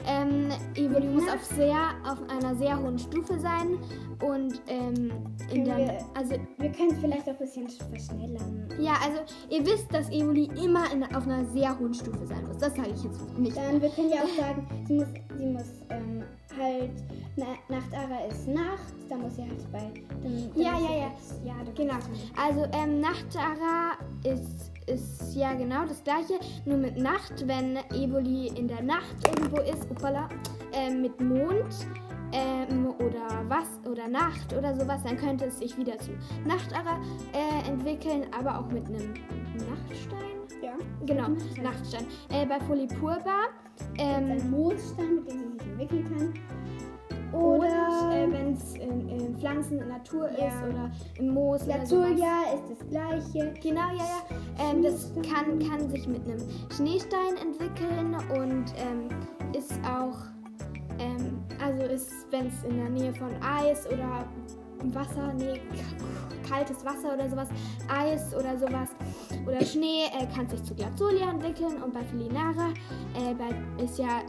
Ähm, 0.05 0.49
Evoli 0.75 1.07
muss 1.07 1.23
auf, 1.29 1.41
sehr, 1.55 1.77
auf 2.05 2.17
einer 2.29 2.53
sehr 2.55 2.77
hohen 2.77 2.99
Stufe 2.99 3.39
sein. 3.39 3.77
Und 4.21 4.61
ähm, 4.67 5.11
in 5.53 5.63
der. 5.63 5.77
wir- 5.77 5.97
Also, 6.15 6.35
Wir 6.57 6.69
können 6.73 6.91
es 6.91 6.99
vielleicht 6.99 7.23
auch 7.23 7.27
ein 7.29 7.37
bisschen 7.37 7.69
verschnellern. 7.69 8.67
ja, 8.77 8.91
also 9.05 9.21
ihr 9.49 9.65
wisst, 9.65 9.93
dass 9.93 10.09
Evoli 10.09 10.49
immer 10.61 10.91
in, 10.91 11.03
auf 11.15 11.23
einer 11.25 11.45
sehr 11.45 11.79
hohen 11.79 11.93
Stufe 11.93 12.25
sein 12.27 12.45
muss. 12.45 12.57
Das 12.57 12.75
sage 12.75 12.89
ich 12.93 13.03
jetzt 13.05 13.39
nicht. 13.39 13.55
Dann, 13.55 13.81
wir 13.81 13.89
können 13.89 14.09
ja 14.09 14.17
auch 14.23 14.37
sagen, 14.37 14.67
sie 14.85 14.95
muss, 14.95 15.07
sie 15.37 15.45
muss 15.45 15.63
ähm, 15.91 16.23
halt, 16.59 16.91
na, 17.35 17.45
Nachtara 17.69 18.25
ist 18.29 18.47
Nacht, 18.47 18.93
da 19.09 19.15
muss 19.17 19.35
sie 19.35 19.43
halt 19.43 19.71
bei... 19.71 19.91
Dann, 20.23 20.49
dann 20.53 20.61
Ja, 20.61 20.73
ja, 20.73 20.95
ja. 20.95 21.03
halt- 21.03 21.45
ja 21.45 21.53
Genau. 21.75 21.95
Also 22.37 22.65
ähm, 22.73 22.99
Nachtara 22.99 23.93
ist, 24.23 24.71
ist 24.87 25.35
ja 25.35 25.53
genau 25.53 25.85
das 25.85 26.03
gleiche, 26.03 26.33
nur 26.65 26.77
mit 26.77 26.97
Nacht, 26.97 27.47
wenn 27.47 27.77
Evoli 27.93 28.47
in 28.55 28.67
der 28.67 28.81
Nacht 28.83 29.15
irgendwo 29.27 29.61
ist, 29.61 29.89
upala, 29.89 30.27
ähm, 30.73 31.01
mit 31.01 31.19
Mond 31.21 31.87
ähm, 32.33 32.87
oder 32.99 33.43
was 33.47 33.67
oder 33.89 34.07
Nacht 34.07 34.53
oder 34.57 34.73
sowas, 34.73 35.01
dann 35.03 35.17
könnte 35.17 35.45
es 35.45 35.59
sich 35.59 35.77
wieder 35.77 35.97
zu 35.99 36.11
Nachtara 36.45 36.99
äh, 37.33 37.69
entwickeln, 37.69 38.25
aber 38.37 38.59
auch 38.59 38.67
mit 38.71 38.85
einem 38.87 39.13
Nachtstein. 39.55 40.19
Ja. 40.61 40.73
Genau, 41.05 41.29
Nachtstein. 41.29 41.63
Nachtstein. 41.63 42.05
Äh, 42.29 42.45
bei 42.45 42.59
Folipurba 42.61 43.47
ähm, 43.97 44.31
ein 44.31 44.51
Moosstein, 44.51 45.15
mit 45.15 45.31
dem 45.31 45.57
entwickeln 45.81 46.33
kann. 47.31 47.39
oder 47.39 47.57
Oder 47.59 48.11
äh, 48.13 48.31
wenn 48.31 48.53
es 48.53 48.75
in, 48.75 49.07
in 49.09 49.37
Pflanzen 49.37 49.79
in 49.79 49.87
Natur 49.87 50.29
Ja. 50.37 50.47
ist 50.47 50.63
oder 50.69 50.91
im 51.17 51.33
Moos. 51.33 51.65
Laturia 51.65 52.41
ist 52.53 52.79
das 52.79 52.89
gleiche. 52.89 53.53
Genau, 53.61 53.89
ja, 53.97 54.03
ja. 54.03 54.69
Ähm, 54.71 54.83
das 54.83 55.11
kann, 55.29 55.59
kann 55.59 55.89
sich 55.89 56.07
mit 56.07 56.23
einem 56.25 56.39
Schneestein 56.75 57.37
entwickeln 57.41 58.15
und 58.37 58.65
ähm, 58.77 59.09
ist 59.57 59.73
auch, 59.85 60.17
ähm, 60.99 61.39
also 61.63 61.83
ist, 61.85 62.11
wenn 62.31 62.47
es 62.47 62.63
in 62.63 62.77
der 62.77 62.89
Nähe 62.89 63.13
von 63.13 63.29
Eis 63.41 63.87
oder 63.87 64.25
Wasser, 64.93 65.31
nee, 65.37 65.61
kaltes 66.49 66.83
Wasser 66.83 67.13
oder 67.13 67.29
sowas, 67.29 67.47
Eis 67.87 68.33
oder 68.35 68.57
sowas 68.57 68.89
oder 69.47 69.63
Schnee, 69.63 70.05
äh, 70.19 70.25
kann 70.35 70.49
sich 70.49 70.61
zu 70.63 70.73
Glazolia 70.75 71.29
entwickeln 71.29 71.81
und 71.83 71.93
bei 71.93 72.01
Felinara 72.03 72.69
äh, 73.15 73.33
bei, 73.35 73.83
ist 73.83 73.99
ja 73.99 74.21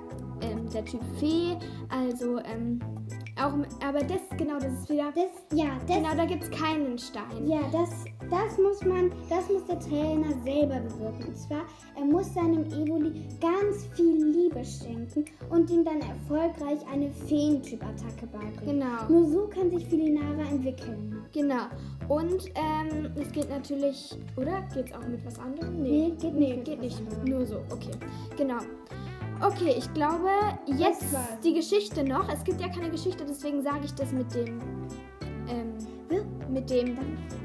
ähm, 0.42 0.68
der 0.72 0.84
Typ 0.84 1.00
Fee, 1.18 1.56
also 1.88 2.38
ähm, 2.38 2.80
auch, 3.40 3.52
aber 3.86 4.00
das, 4.00 4.20
genau, 4.36 4.58
das 4.58 4.72
ist 4.72 4.90
wieder, 4.90 5.10
Das, 5.14 5.58
ja, 5.58 5.78
das, 5.86 5.96
genau, 5.96 6.14
da 6.14 6.24
gibt 6.26 6.42
es 6.44 6.50
keinen 6.50 6.98
Stein. 6.98 7.46
ja, 7.46 7.60
das, 7.72 8.04
das 8.30 8.58
muss 8.58 8.84
man, 8.84 9.10
das 9.30 9.48
muss 9.48 9.64
der 9.66 9.78
Trainer 9.80 10.28
selber 10.44 10.80
bewirken. 10.80 11.28
Und 11.28 11.36
zwar, 11.36 11.62
er 11.96 12.04
muss 12.04 12.32
seinem 12.34 12.64
Evoli 12.66 13.26
ganz 13.40 13.86
viel 13.94 14.22
Liebe 14.24 14.62
schenken 14.64 15.24
und 15.50 15.70
ihm 15.70 15.84
dann 15.84 16.00
erfolgreich 16.00 16.78
eine 16.92 17.10
Feentyp-Attacke 17.10 18.26
beibringen. 18.26 18.80
Genau. 18.80 19.08
Nur 19.08 19.30
so 19.30 19.48
kann 19.48 19.70
sich 19.70 19.86
Filinara 19.86 20.48
entwickeln. 20.50 21.24
Genau. 21.32 21.64
Und 22.08 22.46
ähm, 22.54 23.10
es 23.16 23.30
geht 23.32 23.48
natürlich, 23.48 24.14
oder? 24.36 24.60
Geht 24.74 24.86
es 24.88 24.92
auch 24.94 25.06
mit 25.06 25.24
was 25.24 25.38
anderem? 25.38 25.82
Nee, 25.82 26.12
geht 26.20 26.34
nicht 26.34 26.38
Nee, 26.38 26.56
mit 26.56 26.64
geht 26.66 26.80
nicht. 26.80 26.98
anderem. 26.98 27.24
Nur 27.24 27.46
so, 27.46 27.56
okay. 27.70 27.92
Genau. 28.36 28.58
Okay, 29.44 29.74
ich 29.76 29.92
glaube, 29.92 30.28
jetzt 30.66 31.04
die 31.42 31.54
Geschichte 31.54 32.04
noch. 32.04 32.28
Es 32.32 32.44
gibt 32.44 32.60
ja 32.60 32.68
keine 32.68 32.90
Geschichte, 32.90 33.24
deswegen 33.28 33.62
sage 33.62 33.80
ich 33.84 33.94
das 33.94 34.12
mit 34.12 34.32
dem, 34.34 34.60
ähm, 35.48 35.74
Ja. 36.10 36.20
mit 36.48 36.70
dem 36.70 36.96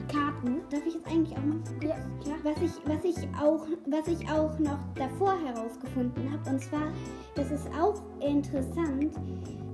Karten. 0.07 0.61
Darf 0.69 0.85
ich 0.85 0.93
jetzt 0.93 1.07
eigentlich 1.07 1.35
auch 1.35 1.43
mal? 1.43 1.57
Ja, 1.81 1.95
klar. 2.23 2.37
Was 2.43 2.61
ich, 2.61 2.71
was 2.85 3.03
ich 3.03 3.27
auch, 3.41 3.65
was 3.87 4.07
ich 4.07 4.29
auch 4.29 4.59
noch 4.59 4.77
davor 4.95 5.35
herausgefunden 5.43 6.31
habe, 6.31 6.49
und 6.51 6.61
zwar, 6.61 6.91
das 7.35 7.49
ist 7.51 7.67
auch 7.79 7.99
interessant, 8.19 9.15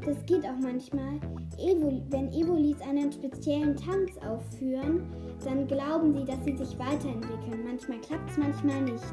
das 0.05 0.25
geht 0.25 0.45
auch 0.45 0.59
manchmal, 0.61 1.19
Evol 1.57 2.01
wenn 2.09 2.31
Evolis 2.31 2.79
einen 2.81 3.11
speziellen 3.11 3.75
Tanz 3.75 4.11
aufführen, 4.25 5.03
dann 5.43 5.67
glauben 5.67 6.13
sie, 6.15 6.23
dass 6.23 6.43
sie 6.45 6.55
sich 6.55 6.79
weiterentwickeln. 6.79 7.65
Manchmal 7.65 7.99
klappt 7.99 8.29
es, 8.31 8.37
manchmal 8.37 8.81
nicht. 8.81 9.03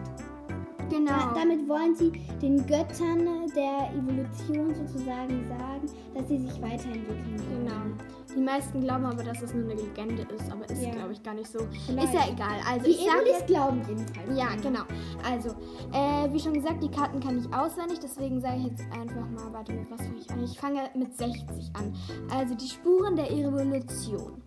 Genau. 1.06 1.18
Da, 1.18 1.34
damit 1.34 1.68
wollen 1.68 1.94
sie 1.94 2.12
den 2.42 2.66
Göttern 2.66 3.26
der 3.54 3.90
Evolution 3.94 4.74
sozusagen 4.74 5.46
sagen, 5.48 5.86
dass 6.14 6.28
sie 6.28 6.38
sich 6.38 6.60
weiterentwickeln 6.62 7.36
können. 7.36 7.66
Genau. 7.66 8.04
Die 8.34 8.40
meisten 8.40 8.80
glauben 8.80 9.06
aber, 9.06 9.24
dass 9.24 9.42
es 9.42 9.52
nur 9.54 9.64
eine 9.64 9.74
Legende 9.74 10.22
ist, 10.22 10.50
aber 10.52 10.68
ist, 10.70 10.82
Ja. 10.82 10.90
glaube 10.92 11.12
ich, 11.12 11.22
gar 11.22 11.34
nicht 11.34 11.50
so. 11.50 11.58
Vielleicht. 11.86 12.08
Ist 12.08 12.14
ja 12.14 12.32
egal. 12.32 12.60
Also 12.68 12.84
Die 12.84 12.90
ich 12.92 13.04
sage 13.04 13.44
glauben 13.46 13.82
jedenfalls. 13.88 14.38
Ja, 14.38 14.48
genau. 14.62 14.82
Also, 15.28 15.48
äh, 15.92 16.32
wie 16.32 16.38
schon 16.38 16.54
gesagt, 16.54 16.80
die 16.82 16.90
Karten 16.90 17.18
kann 17.18 17.38
ich 17.38 17.52
auswendig, 17.52 17.98
deswegen 18.00 18.40
sage 18.40 18.58
ich 18.58 18.66
jetzt 18.66 18.84
einfach 18.92 19.28
mal, 19.30 19.52
warte, 19.52 19.72
mit 19.72 19.90
was 19.90 20.00
fange 20.02 20.18
ich 20.20 20.30
an? 20.30 20.44
Ich 20.44 20.58
fange 20.60 20.80
mit 20.94 21.16
60 21.16 21.70
an. 21.74 21.92
Also, 22.32 22.54
die 22.54 22.68
Spuren 22.68 23.16
der 23.16 23.30
Evolution. 23.32 24.42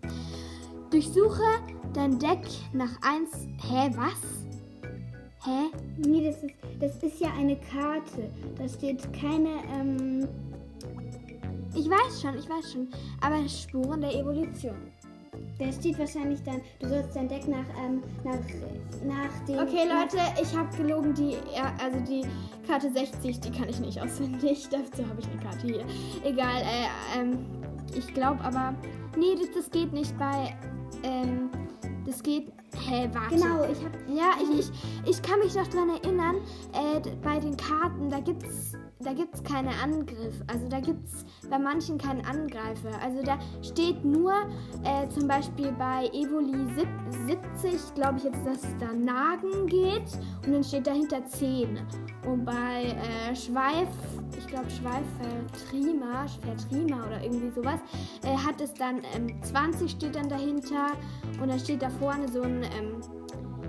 Durchsuche 0.90 1.42
dein 1.92 2.18
Deck 2.18 2.40
nach 2.72 2.90
1. 3.02 3.30
Hä, 3.68 3.90
was? 3.96 4.43
Hä? 5.44 5.70
Nee, 5.98 6.26
das 6.26 6.42
ist, 6.42 6.54
das 6.80 7.02
ist 7.02 7.20
ja 7.20 7.28
eine 7.38 7.56
Karte. 7.56 8.30
Da 8.56 8.68
steht 8.68 9.12
keine, 9.12 9.50
ähm, 9.72 10.26
Ich 11.74 11.88
weiß 11.90 12.22
schon, 12.22 12.38
ich 12.38 12.48
weiß 12.48 12.72
schon. 12.72 12.88
Aber 13.20 13.46
Spuren 13.48 14.00
der 14.00 14.14
Evolution. 14.14 14.76
da 15.58 15.70
steht 15.72 15.98
wahrscheinlich 15.98 16.42
dann, 16.44 16.60
du 16.80 16.88
sollst 16.88 17.14
dein 17.14 17.28
Deck 17.28 17.46
nach, 17.46 17.66
ähm, 17.84 18.02
nach, 18.24 18.38
nach 19.04 19.46
dem... 19.46 19.58
Okay, 19.58 19.86
Leute, 19.86 20.18
ich 20.40 20.56
habe 20.56 20.74
gelogen. 20.76 21.12
Die, 21.14 21.36
also 21.82 22.00
die 22.00 22.22
Karte 22.66 22.90
60, 22.90 23.40
die 23.40 23.50
kann 23.50 23.68
ich 23.68 23.80
nicht 23.80 24.00
auswendig. 24.00 24.68
Dazu 24.70 25.06
habe 25.06 25.20
ich 25.20 25.26
eine 25.28 25.42
Karte 25.42 25.66
hier. 25.66 25.84
Egal, 26.24 26.62
äh, 26.62 27.18
ähm, 27.20 27.38
ich 27.94 28.14
glaube 28.14 28.40
aber. 28.42 28.74
Nee, 29.16 29.34
das, 29.38 29.50
das 29.54 29.70
geht 29.70 29.92
nicht 29.92 30.16
bei. 30.16 30.56
Ähm, 31.02 31.50
das 32.06 32.22
geht. 32.22 32.50
Hä, 32.78 33.08
warte. 33.12 33.34
Genau, 33.36 33.64
ich 33.64 33.84
habe... 33.84 33.98
Ja, 34.08 34.32
ich, 34.40 34.60
ich, 34.60 34.72
ich 35.10 35.22
kann 35.22 35.38
mich 35.40 35.54
noch 35.54 35.66
dran 35.68 35.90
erinnern, 35.90 36.36
äh, 36.72 37.00
bei 37.22 37.38
den 37.38 37.56
Karten, 37.56 38.10
da 38.10 38.20
gibt's, 38.20 38.76
da 39.00 39.12
gibt's 39.12 39.42
keine 39.42 39.70
Angriff. 39.82 40.34
Also 40.46 40.68
da 40.68 40.80
gibt's 40.80 41.24
bei 41.50 41.58
manchen 41.58 41.98
keinen 41.98 42.24
Angreifer. 42.24 42.90
Also 43.02 43.22
da 43.22 43.38
steht 43.62 44.04
nur 44.04 44.32
äh, 44.84 45.08
zum 45.08 45.28
Beispiel 45.28 45.72
bei 45.72 46.06
Evoli 46.12 46.66
sieb- 46.74 46.88
70, 47.26 47.94
glaube 47.94 48.18
ich 48.18 48.24
jetzt, 48.24 48.44
dass 48.46 48.62
es 48.64 48.76
da 48.78 48.92
Nagen 48.92 49.66
geht 49.66 50.12
und 50.46 50.52
dann 50.52 50.64
steht 50.64 50.86
dahinter 50.86 51.24
Zähne. 51.26 51.86
Und 52.26 52.44
bei 52.44 52.96
äh, 53.28 53.36
Schweif, 53.36 53.88
ich 54.38 54.46
glaube 54.46 54.70
Schweif 54.70 55.04
Vertrima 55.20 57.06
oder 57.06 57.22
irgendwie 57.22 57.50
sowas, 57.50 57.80
äh, 58.24 58.36
hat 58.36 58.60
es 58.60 58.72
dann 58.74 59.02
ähm, 59.14 59.42
20 59.42 59.90
steht 59.90 60.14
dann 60.16 60.28
dahinter 60.28 60.92
und 61.40 61.48
dann 61.48 61.58
steht 61.58 61.82
da 61.82 61.90
vorne 61.90 62.28
so 62.28 62.42
ein, 62.42 62.62
ähm, 62.62 63.00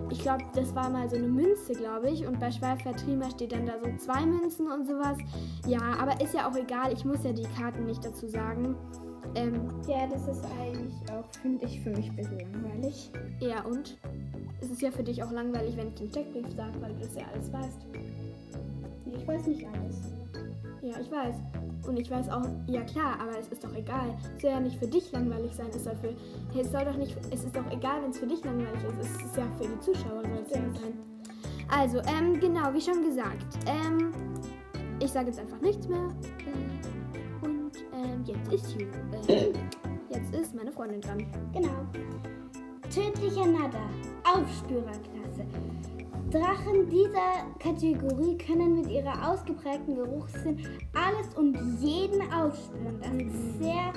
ich 0.10 0.20
glaube, 0.20 0.44
das 0.54 0.74
war 0.76 0.90
mal 0.90 1.10
so 1.10 1.16
eine 1.16 1.28
Münze, 1.28 1.74
glaube 1.74 2.10
ich. 2.10 2.26
Und 2.26 2.40
bei 2.40 2.52
Schweifvertriemer 2.52 3.30
steht 3.32 3.52
dann 3.52 3.66
da 3.66 3.74
so 3.80 3.90
zwei 3.98 4.26
Münzen 4.26 4.68
und 4.72 4.86
sowas. 4.86 5.18
Ja, 5.68 5.82
aber 6.00 6.20
ist 6.22 6.34
ja 6.34 6.50
auch 6.50 6.56
egal. 6.56 6.94
Ich 6.94 7.06
muss 7.06 7.24
ja 7.24 7.34
die 7.34 7.48
Karten 7.58 7.86
nicht 7.86 8.04
dazu 8.06 8.28
sagen. 8.28 8.76
Ähm, 9.36 9.70
Ja, 9.88 10.08
das 10.08 10.28
ist 10.28 10.44
eigentlich 10.62 10.94
auch, 11.12 11.26
finde 11.42 11.66
ich, 11.66 11.82
für 11.82 11.90
mich 11.90 12.10
ein 12.10 12.16
bisschen 12.16 12.40
langweilig. 12.40 13.12
ja, 13.40 13.64
und? 13.66 13.98
Es 14.62 14.70
ist 14.72 14.82
ja 14.82 14.90
für 14.92 15.04
dich 15.04 15.22
auch 15.22 15.32
langweilig, 15.32 15.76
wenn 15.76 15.90
ich 15.90 15.96
den 15.96 16.10
Steckbrief 16.10 16.48
sage, 16.56 16.74
weil 16.80 16.94
du 16.94 17.00
das 17.02 17.16
ja 17.16 17.24
alles 17.34 17.52
weißt. 17.52 17.86
Nee, 19.06 19.14
ich 19.18 19.28
weiß 19.28 19.48
nicht 19.48 19.66
alles. 19.68 20.02
Ja, 20.82 20.94
ich 21.02 21.12
weiß. 21.12 21.36
Und 21.88 22.00
ich 22.00 22.10
weiß 22.10 22.30
auch, 22.30 22.44
ja 22.68 22.82
klar, 22.82 23.20
aber 23.20 23.38
es 23.40 23.48
ist 23.48 23.64
doch 23.64 23.74
egal. 23.76 24.16
Es 24.36 24.42
soll 24.42 24.52
ja 24.52 24.60
nicht 24.60 24.78
für 24.78 24.88
dich 24.88 25.12
langweilig 25.12 25.54
sein. 25.54 25.68
Es 25.76 25.84
soll 25.84 25.96
für. 25.96 26.16
Es 26.60 26.72
soll 26.72 26.86
doch 26.86 26.98
nicht. 26.98 27.16
Es 27.32 27.44
ist 27.44 27.56
doch 27.56 27.70
egal, 27.72 28.02
wenn 28.04 28.12
es 28.12 28.18
für 28.18 28.28
dich 28.28 28.44
langweilig 28.44 28.84
ist. 29.00 29.16
Es 29.16 29.26
ist 29.26 29.38
ja 29.38 29.48
für 29.58 29.68
die 29.68 29.80
Zuschauer 29.80 30.22
soll 30.22 30.44
es 30.44 30.52
ja 30.52 30.62
sein. 30.82 30.94
Also, 31.68 32.00
ähm, 32.00 32.40
genau, 32.40 32.74
wie 32.74 32.82
schon 32.82 33.04
gesagt. 33.04 33.46
Ähm, 33.66 34.12
ich 35.00 35.12
sage 35.12 35.28
jetzt 35.28 35.40
einfach 35.40 35.60
nichts 35.62 35.88
mehr. 35.88 36.10
Äh, 36.46 37.46
und 37.46 37.72
ähm, 37.94 38.24
jetzt 38.26 38.54
ist 38.54 38.80
Ju. 38.80 38.88
Äh, 39.28 39.54
jetzt 40.10 40.34
ist 40.34 40.56
meine 40.56 40.72
Freundin 40.72 41.02
dran. 41.02 41.26
Genau. 41.54 41.86
Tödlicher 42.90 43.46
Nada. 43.46 43.90
Aufspürerklasse. 44.24 45.46
Drachen 46.36 46.90
dieser 46.90 47.48
Kategorie 47.60 48.38
können 48.38 48.76
mit 48.76 48.90
ihrer 48.92 49.32
ausgeprägten 49.32 49.96
Geruchssinn 49.96 50.68
alles 50.94 51.34
und 51.38 51.56
jeden 51.80 52.22
aufspüren. 52.30 53.00
Das 53.00 53.14
ist 53.14 53.60
sehr, 53.60 53.94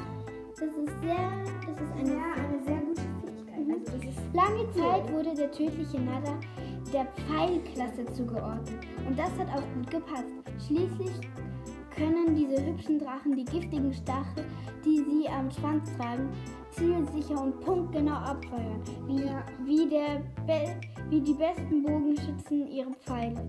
das 0.52 0.68
ist 0.68 1.00
sehr, 1.02 1.32
das 1.66 1.80
ist 1.80 1.92
eine, 1.98 2.16
eine 2.36 2.62
sehr 2.64 2.76
gute 2.76 3.02
Fähigkeit. 3.26 3.66
Mhm. 3.66 3.74
Also 3.92 4.08
Lange 4.34 4.70
Zeit 4.70 5.12
wurde 5.12 5.34
der 5.34 5.50
tödliche 5.50 6.00
Nada 6.00 6.38
der 6.92 7.06
Pfeilklasse 7.06 8.06
zugeordnet 8.12 8.86
und 9.08 9.18
das 9.18 9.30
hat 9.36 9.48
auch 9.48 9.74
gut 9.74 9.90
gepasst. 9.90 10.32
Schließlich 10.64 11.20
können 11.90 12.36
diese 12.36 12.64
hübschen 12.64 13.00
Drachen 13.00 13.34
die 13.34 13.44
giftigen 13.44 13.92
Stachel, 13.92 14.44
die 14.84 14.98
sie 14.98 15.28
am 15.28 15.50
Schwanz 15.50 15.90
tragen, 15.96 16.28
zielsicher 16.70 17.42
und 17.42 17.58
punktgenau 17.60 18.14
abfeuern, 18.14 18.80
wie, 19.06 19.24
wie, 19.64 19.88
der 19.88 20.22
Be 20.46 20.76
wie 21.10 21.20
die 21.20 21.34
besten 21.34 21.82
Bogenschützen 21.82 22.66
ihre 22.68 22.92
Pfeile. 22.92 23.42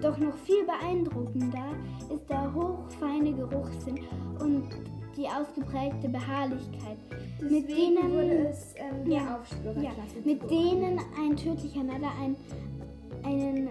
Doch 0.00 0.16
noch 0.18 0.36
viel 0.38 0.64
beeindruckender 0.64 1.74
ist 2.14 2.28
der 2.28 2.52
hochfeine 2.54 3.32
Geruchssinn 3.32 4.00
und 4.38 4.68
die 5.16 5.26
ausgeprägte 5.28 6.08
Beharrlichkeit, 6.08 6.96
mit 7.40 7.68
denen, 7.68 8.18
es 8.46 8.74
ähm, 8.76 9.10
Ja. 9.10 9.40
ja, 9.80 9.90
mit 10.24 10.50
denen 10.50 10.98
ein 11.18 11.36
tödlicher 11.36 11.82
Nada 11.82 12.08
ein, 12.20 12.36
einen, 13.24 13.68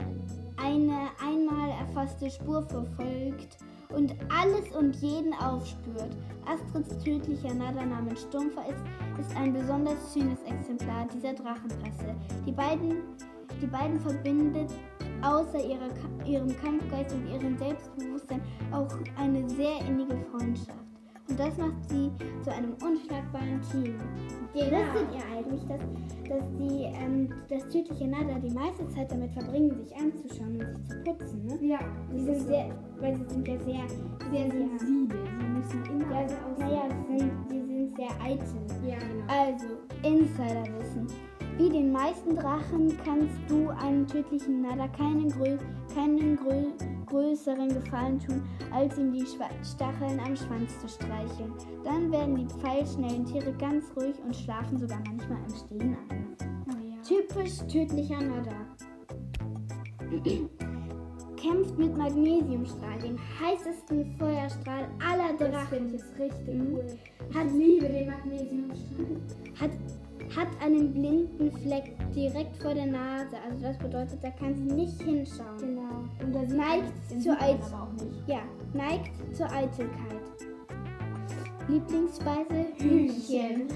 eine 0.57 1.09
einmal 1.19 1.69
erfasste 1.79 2.29
Spur 2.29 2.61
verfolgt 2.61 3.57
und 3.95 4.15
alles 4.29 4.71
und 4.75 4.95
jeden 4.97 5.33
aufspürt. 5.33 6.15
Astrids 6.45 7.03
tödlicher 7.03 7.53
Nada 7.53 7.85
namens 7.85 8.21
Stumpfer 8.21 8.63
ist, 8.67 8.83
ist 9.19 9.35
ein 9.35 9.53
besonders 9.53 10.13
schönes 10.13 10.41
Exemplar 10.43 11.07
dieser 11.13 11.33
Drachenrasse. 11.33 12.15
Die 12.45 12.51
beiden, 12.51 13.03
die 13.61 13.67
beiden 13.67 13.99
verbindet 13.99 14.71
außer 15.21 15.63
ihrer, 15.63 15.89
ihrem 16.25 16.55
Kampfgeist 16.57 17.13
und 17.13 17.27
ihrem 17.27 17.57
Selbstbewusstsein 17.57 18.41
auch 18.71 18.89
eine 19.17 19.47
sehr 19.49 19.79
innige 19.87 20.17
Freundschaft. 20.31 20.80
Und 21.31 21.39
das 21.39 21.57
macht 21.57 21.89
sie 21.89 22.11
zu 22.43 22.51
einem 22.51 22.73
unschlagbaren 22.83 23.61
Team. 23.71 23.95
Genau. 24.53 24.83
Wusstet 24.83 25.07
ihr 25.15 25.37
eigentlich, 25.37 25.61
dass, 25.65 25.79
dass 26.27 26.43
die, 26.59 26.83
ähm, 27.01 27.29
das 27.47 27.63
tödliche 27.69 28.05
Nada 28.05 28.37
die 28.37 28.53
meiste 28.53 28.85
Zeit 28.89 29.09
damit 29.09 29.31
verbringen, 29.31 29.71
sich 29.81 29.95
anzuschauen 29.95 30.59
und 30.59 30.75
sich 30.75 30.89
zu 30.89 31.03
putzen, 31.05 31.45
ne? 31.45 31.57
Ja, 31.65 31.79
Die 32.13 32.19
sind 32.19 32.47
sehr, 32.47 32.65
weil 32.99 33.15
sie 33.15 33.23
sind 33.29 33.47
ja 33.47 33.57
sehr, 33.59 33.87
sehr 34.29 34.51
sensibel. 34.51 35.19
Sie 35.39 35.47
müssen 35.47 36.01
immer, 36.01 36.11
ja, 36.11 36.27
naja, 36.59 36.83
sie 37.07 37.17
sind, 37.17 37.31
sie 37.47 37.61
sind 37.61 37.95
sehr 37.95 38.11
eitel. 38.21 38.45
Ja, 38.85 38.97
genau. 38.97 39.25
Also, 39.29 39.67
Insiderwissen. 40.03 41.07
Wie 41.57 41.69
den 41.69 41.93
meisten 41.93 42.35
Drachen 42.35 42.97
kannst 43.05 43.39
du 43.47 43.69
einem 43.69 44.05
tödlichen 44.05 44.61
grö 44.63 44.89
keinen 44.89 45.29
grö 45.29 45.57
größeren 47.41 47.69
Gefallen 47.69 48.19
tun, 48.19 48.43
als 48.71 48.97
ihm 48.97 49.11
die 49.13 49.25
Stacheln 49.25 50.19
am 50.19 50.35
Schwanz 50.35 50.79
zu 50.79 50.87
streicheln. 50.87 51.53
Dann 51.83 52.11
werden 52.11 52.35
die 52.35 52.45
pfeilschnellen 52.45 53.25
Tiere 53.25 53.51
ganz 53.53 53.85
ruhig 53.95 54.15
und 54.23 54.35
schlafen 54.35 54.77
sogar 54.79 54.99
manchmal 55.07 55.39
im 55.47 55.55
Stehen 55.55 55.97
ein. 56.09 56.35
Oh, 56.67 56.77
ja. 56.87 57.01
Typisch 57.03 57.57
tödlicher 57.67 58.21
Nada. 58.21 58.51
kämpft 61.35 61.77
mit 61.79 61.97
Magnesiumstrahl, 61.97 62.99
dem 62.99 63.17
heißesten 63.39 64.15
Feuerstrahl 64.19 64.87
aller 65.03 65.33
Das 65.39 65.49
Drachen. 65.49 65.67
finde 65.69 65.95
ich 65.95 66.19
richtig 66.21 66.55
Mhm. 66.55 66.73
cool. 66.75 66.85
Hat, 67.33 67.47
Ich 67.47 67.53
liebe 67.53 67.87
den 67.87 68.07
Magnesiumstrahl. 68.07 69.05
hat, 69.59 69.71
hat 70.35 70.47
einen 70.61 70.93
blinden 70.93 71.51
Fleck 71.51 71.95
direkt 72.15 72.57
vor 72.57 72.73
der 72.73 72.85
Nase. 72.85 73.35
Also 73.49 73.61
das 73.61 73.77
bedeutet, 73.77 74.23
da 74.23 74.29
kann 74.31 74.55
sie 74.55 74.73
nicht 74.73 75.01
hinschauen. 75.01 75.57
Genau. 75.59 76.03
Und 76.23 76.33
da 76.33 76.41
sieht 76.41 76.57
Neigt 76.57 77.23
zur 77.23 77.33
Eitelkeit. 77.33 77.73
auch 77.73 77.91
nicht. 77.93 78.27
Ja, 78.27 78.41
neigt 78.73 79.35
zur 79.35 79.51
Eitelkeit. 79.51 80.21
Lieblingsspeise 81.67 82.65
Hühnchen. 82.79 83.67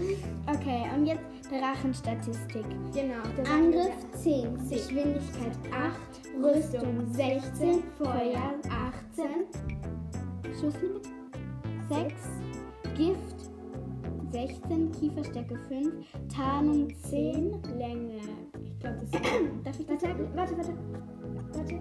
Okay, 0.48 0.84
und 0.96 1.06
jetzt 1.06 1.24
Drachenstatistik. 1.50 2.66
Genau. 2.94 3.22
das 3.38 3.50
Angriff 3.50 3.86
sagt 3.86 4.18
10, 4.18 4.70
Geschwindigkeit 4.70 5.54
8, 5.72 6.44
Rüstung 6.44 7.06
16, 7.14 7.84
Feuer 7.98 8.54
18, 9.14 9.26
Schusslimit 10.60 11.08
6, 11.90 12.14
Gift 12.98 13.35
16, 14.36 14.92
Kieferstärke 14.92 15.56
5, 15.70 15.94
Tarnung 16.28 16.94
10. 17.06 17.54
er 17.54 17.76
Länge. 17.78 18.20
Ich 18.62 18.78
glaube, 18.80 18.98
das 19.00 19.10
ist. 19.10 19.14
Darf 19.64 19.80
ich 19.80 19.86
das 19.88 20.02
Warte, 20.04 20.08
sagen? 20.08 20.30
warte, 20.36 20.58
warte. 20.58 20.74
Warte. 21.54 21.74
Äh, 21.74 21.80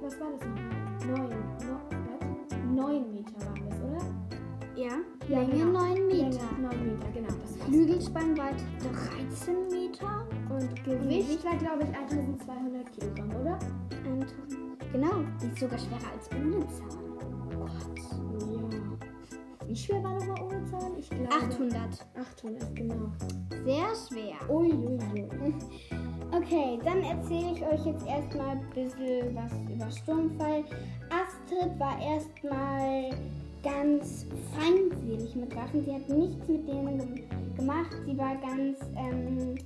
was 0.00 0.20
war 0.20 0.28
das 0.38 0.46
nochmal? 0.46 1.18
Neun. 1.18 1.30
No, 1.66 1.80
warte. 1.90 2.56
Neun 2.72 3.12
Meter 3.12 3.34
war 3.40 3.54
das, 3.68 3.80
oder? 3.80 4.04
Ja, 4.76 4.92
Ja, 5.28 5.40
Länge 5.40 5.64
genau. 5.64 5.80
9 5.80 6.06
Meter. 6.06 6.22
Länge 6.22 6.38
Neun 6.62 6.86
Meter, 6.86 7.08
genau. 7.12 7.34
Das. 7.42 7.56
Flügelspannweite 7.66 8.64
13 8.78 9.54
Meter. 9.68 10.26
Und 10.48 10.84
Gewicht 10.84 11.44
war, 11.44 11.56
glaube 11.56 11.82
ich, 11.82 11.96
1200 11.96 12.92
Kilogramm, 12.92 13.30
oder? 13.40 13.58
Und, 14.08 14.26
genau, 14.92 15.24
die 15.42 15.46
ist 15.48 15.58
sogar 15.58 15.78
schwerer 15.80 16.12
als 16.14 16.30
ohne 16.36 16.60
Zahn. 16.68 17.02
Gott. 17.58 17.98
Ja. 18.48 18.78
Wie 19.68 19.76
schwer 19.76 20.02
war 20.02 20.14
nochmal 20.18 20.41
800. 21.30 22.06
800, 22.16 22.76
genau. 22.76 23.10
Sehr 23.64 23.88
schwer. 24.08 24.50
Uiuiui. 24.50 25.28
Okay, 26.34 26.78
dann 26.82 27.02
erzähle 27.02 27.52
ich 27.52 27.62
euch 27.62 27.84
jetzt 27.84 28.06
erstmal 28.06 28.56
ein 28.56 28.70
bisschen 28.74 29.36
was 29.36 29.52
über 29.70 29.90
Sturmfall. 29.90 30.64
Astrid 31.10 31.78
war 31.78 32.00
erstmal 32.00 33.10
ganz 33.62 34.24
feindselig 34.56 35.36
mit 35.36 35.54
Drachen. 35.54 35.84
Sie 35.84 35.92
hat 35.92 36.08
nichts 36.08 36.48
mit 36.48 36.66
denen 36.66 36.98
ge 36.98 37.24
gemacht. 37.54 37.94
Sie 38.06 38.16
war 38.16 38.34
ganz, 38.36 38.78
ähm, 38.96 39.56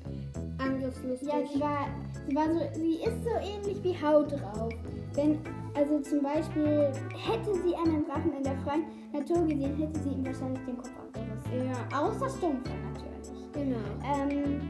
Angriffslustig. 0.59 1.29
ja, 1.29 1.47
sie 1.47 1.61
war, 1.61 1.87
sie 2.27 2.35
war 2.35 2.53
so, 2.53 2.61
sie 2.75 2.95
ist 2.95 3.25
so 3.25 3.31
ähnlich 3.41 3.85
wie 3.85 4.05
Haut 4.05 4.33
drauf. 4.33 4.73
Wenn, 5.15 5.39
also 5.75 6.01
zum 6.01 6.23
Beispiel, 6.23 6.91
hätte 7.15 7.55
sie 7.63 7.77
einen 7.77 8.05
Drachen 8.07 8.33
in 8.37 8.43
der 8.43 8.57
freien 8.59 8.87
Natur 9.13 9.47
gesehen, 9.47 9.77
hätte 9.77 10.01
sie 10.01 10.11
ihm 10.11 10.27
wahrscheinlich 10.27 10.65
den 10.65 10.77
Kopf. 10.79 11.06
Ja, 11.53 11.99
Außer 12.01 12.29
Sturmfall 12.29 12.77
natürlich. 12.93 13.53
genau. 13.53 13.77
Ähm, 14.05 14.61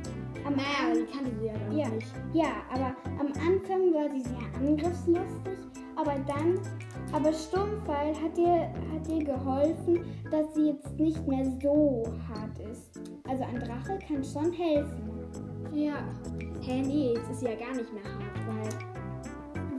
am 0.46 0.54
Naja, 0.54 0.94
die 0.94 1.06
kannte 1.12 1.30
sie 1.40 1.46
ja 1.46 1.52
dann 1.54 1.76
Ja. 1.76 1.88
nicht. 1.88 2.12
Ja, 2.32 2.48
aber 2.72 2.94
am 3.18 3.26
Anfang 3.28 3.92
war 3.94 4.08
sie 4.10 4.22
sehr 4.22 4.60
angriffslustig, 4.60 5.58
aber 5.96 6.14
dann, 6.26 6.58
aber 7.12 7.32
Sturmfall 7.32 8.12
hat 8.22 8.38
ihr, 8.38 8.68
hat 8.92 9.08
ihr 9.08 9.24
geholfen, 9.24 10.04
dass 10.30 10.54
sie 10.54 10.68
jetzt 10.68 10.98
nicht 10.98 11.26
mehr 11.26 11.44
so 11.62 12.04
hart 12.28 12.58
ist. 12.70 13.00
Also 13.28 13.44
ein 13.44 13.58
Drache 13.58 13.98
kann 14.06 14.22
schon 14.22 14.52
helfen. 14.52 15.10
Ja. 15.72 15.94
Hä, 16.60 16.82
nee, 16.82 17.14
jetzt 17.14 17.30
ist 17.30 17.40
sie 17.40 17.46
ja 17.46 17.54
gar 17.56 17.74
nicht 17.74 17.92
mehr 17.92 18.04
hart, 18.04 18.46
weil. 18.46 18.68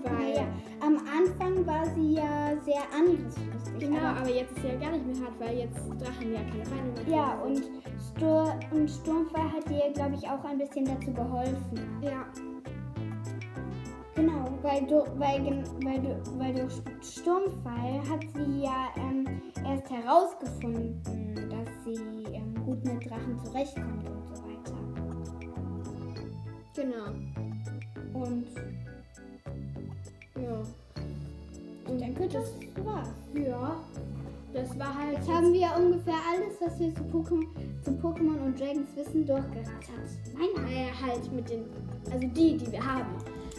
Weil. 0.03 0.33
Naja, 0.33 0.47
am 0.81 0.97
Anfang 0.97 1.65
war 1.65 1.85
sie 1.95 2.13
ja 2.13 2.53
sehr 2.65 2.81
angriffslustig. 2.95 3.56
Genau, 3.79 3.97
aber, 3.99 4.19
aber 4.21 4.29
jetzt 4.29 4.51
ist 4.51 4.61
sie 4.61 4.67
ja 4.67 4.75
gar 4.75 4.91
nicht 4.91 5.05
mehr 5.05 5.15
hart, 5.25 5.39
weil 5.39 5.57
jetzt 5.57 5.77
Drachen 5.77 6.33
ja 6.33 6.39
keine 6.39 6.65
Feinde 6.65 7.01
mehr 7.03 7.17
ja, 7.17 7.33
und, 7.41 7.63
Stur 8.15 8.59
und 8.71 8.89
Sturmfall 8.89 9.51
hat 9.51 9.69
ihr, 9.69 9.91
glaube 9.93 10.15
ich, 10.15 10.27
auch 10.27 10.43
ein 10.43 10.57
bisschen 10.57 10.85
dazu 10.85 11.13
geholfen. 11.13 12.01
Ja. 12.01 12.25
Genau, 14.15 14.45
weil, 14.63 14.85
du, 14.87 15.03
weil, 15.19 15.63
weil, 15.83 16.01
du, 16.01 16.39
weil 16.39 16.53
durch 16.55 16.81
Sturmfall 17.01 18.01
hat 18.09 18.25
sie 18.33 18.63
ja 18.63 18.87
ähm, 18.97 19.25
erst 19.63 19.89
herausgefunden, 19.91 21.49
dass 21.49 21.85
sie 21.85 22.33
ähm, 22.33 22.55
gut 22.65 22.83
mit 22.83 23.07
Drachen 23.07 23.39
zurechtkommt 23.45 24.09
und 24.09 24.27
so 24.27 24.43
weiter. 24.43 24.75
Genau. 26.73 27.13
Und 28.13 28.47
Ja. 30.35 30.63
Ich 31.89 31.97
denke, 31.97 32.27
das 32.27 32.53
war's. 32.85 33.09
Ja. 33.33 33.75
Das 34.53 34.79
war 34.79 34.97
halt. 34.97 35.17
Jetzt 35.17 35.29
haben 35.31 35.53
wir 35.53 35.67
ungefähr 35.77 36.15
alles, 36.33 36.55
was 36.61 36.79
wir 36.79 36.93
zu 36.95 37.03
Pokémon, 37.03 37.45
zu 37.83 37.91
Pokémon 37.91 38.41
und 38.45 38.59
Dragons 38.59 38.95
wissen, 38.95 39.25
durchgerattert. 39.25 40.09
Nein, 40.33 40.65
äh, 40.67 40.89
halt 41.05 41.31
mit 41.31 41.49
den. 41.49 41.65
Also 42.11 42.25
die, 42.27 42.57
die 42.57 42.71
wir 42.71 42.83
haben 42.83 43.05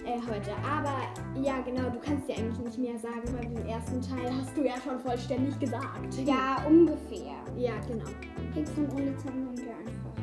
äh, 0.06 0.18
heute. 0.26 0.50
Aber 0.66 0.96
ja, 1.40 1.60
genau, 1.60 1.90
du 1.90 1.98
kannst 2.00 2.26
dir 2.28 2.36
eigentlich 2.36 2.58
nicht 2.58 2.78
mehr 2.78 2.98
sagen, 2.98 3.22
weil 3.36 3.48
den 3.48 3.66
ersten 3.68 4.00
Teil 4.00 4.32
hast 4.34 4.56
du 4.56 4.64
ja 4.64 4.74
schon 4.82 4.98
vollständig 5.00 5.58
gesagt. 5.60 6.14
ja, 6.24 6.64
ungefähr. 6.66 7.36
Ja, 7.56 7.72
genau. 7.86 8.06
Hicks 8.54 8.70
und 8.76 8.90
ohne 8.94 9.14
Zahn 9.18 9.46
haben 9.46 9.58
wir 9.58 9.76
einfach. 9.76 10.14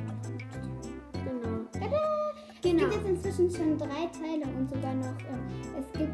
Genau. 1.14 1.58
Tada! 1.74 2.02
Es 2.56 2.62
Genau. 2.72 2.90
gibt 2.90 2.94
jetzt 2.96 3.08
inzwischen 3.26 3.52
schon 3.52 3.78
drei 3.78 4.10
Teile 4.12 4.46
und 4.58 4.68
sogar 4.68 4.96
noch, 4.96 5.16
ähm, 5.30 5.80
es 5.80 6.00
gibt, 6.00 6.12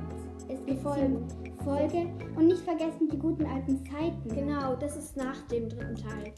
es 0.50 0.66
gibt 0.66 0.82
Folgen. 0.84 1.26
sieben 1.30 1.41
Folge. 1.64 2.08
Und 2.36 2.48
nicht 2.48 2.64
vergessen 2.64 3.10
die 3.12 3.18
guten 3.18 3.46
alten 3.46 3.84
Zeiten. 3.86 4.30
Genau, 4.30 4.76
das 4.76 4.98
ist 4.98 5.18
nach 5.18 5.42
dem 5.48 5.70
dritten 5.70 5.96
Teil. 5.96 6.34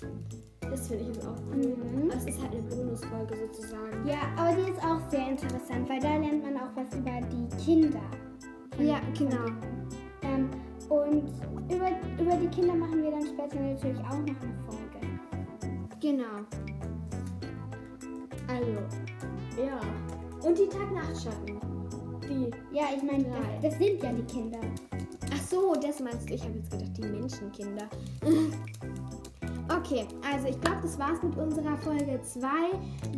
Das 0.61 0.87
finde 0.87 1.03
ich 1.03 1.15
jetzt 1.15 1.27
auch 1.27 1.35
cool. 1.51 1.75
Mhm. 1.75 2.09
Das 2.09 2.25
ist 2.25 2.41
halt 2.41 2.51
eine 2.51 2.61
Bonusfolge 2.63 3.35
sozusagen. 3.37 4.07
Ja, 4.07 4.21
aber 4.37 4.55
die 4.55 4.71
ist 4.71 4.83
auch 4.83 5.09
sehr 5.09 5.29
interessant, 5.29 5.89
weil 5.89 5.99
da 5.99 6.17
lernt 6.17 6.43
man 6.43 6.57
auch 6.57 6.75
was 6.75 6.95
über 6.97 7.21
die 7.21 7.63
Kinder. 7.63 8.01
Ja, 8.79 8.99
genau. 9.17 9.45
Ähm, 10.23 10.49
und 10.89 11.29
über, 11.69 11.89
über 12.19 12.35
die 12.37 12.47
Kinder 12.47 12.75
machen 12.75 13.03
wir 13.03 13.11
dann 13.11 13.25
später 13.25 13.59
natürlich 13.59 13.99
auch 13.99 14.19
noch 14.19 14.41
eine 14.41 14.57
Folge. 14.65 15.03
Genau. 16.01 16.43
Also, 18.47 18.71
ja. 19.63 19.79
Und 20.47 20.57
die 20.57 20.67
Tag-Nacht-Schatten. 20.67 21.59
Die. 22.23 22.51
Ja, 22.75 22.85
ich 22.95 23.03
meine, 23.03 23.25
das, 23.25 23.71
das 23.71 23.77
sind 23.77 24.01
ja 24.01 24.11
die 24.11 24.23
Kinder. 24.23 24.59
So, 25.53 25.75
das 25.75 25.99
meinst 25.99 26.27
du. 26.27 26.33
Ich 26.33 26.41
habe 26.41 26.57
jetzt 26.57 26.71
gedacht, 26.71 26.97
die 26.97 27.01
Menschenkinder. 27.03 27.87
Okay, 29.85 30.05
also 30.31 30.47
ich 30.47 30.61
glaube, 30.61 30.77
das 30.81 30.97
war's 30.97 31.21
mit 31.21 31.35
unserer 31.35 31.75
Folge 31.75 32.17
2. 32.21 32.47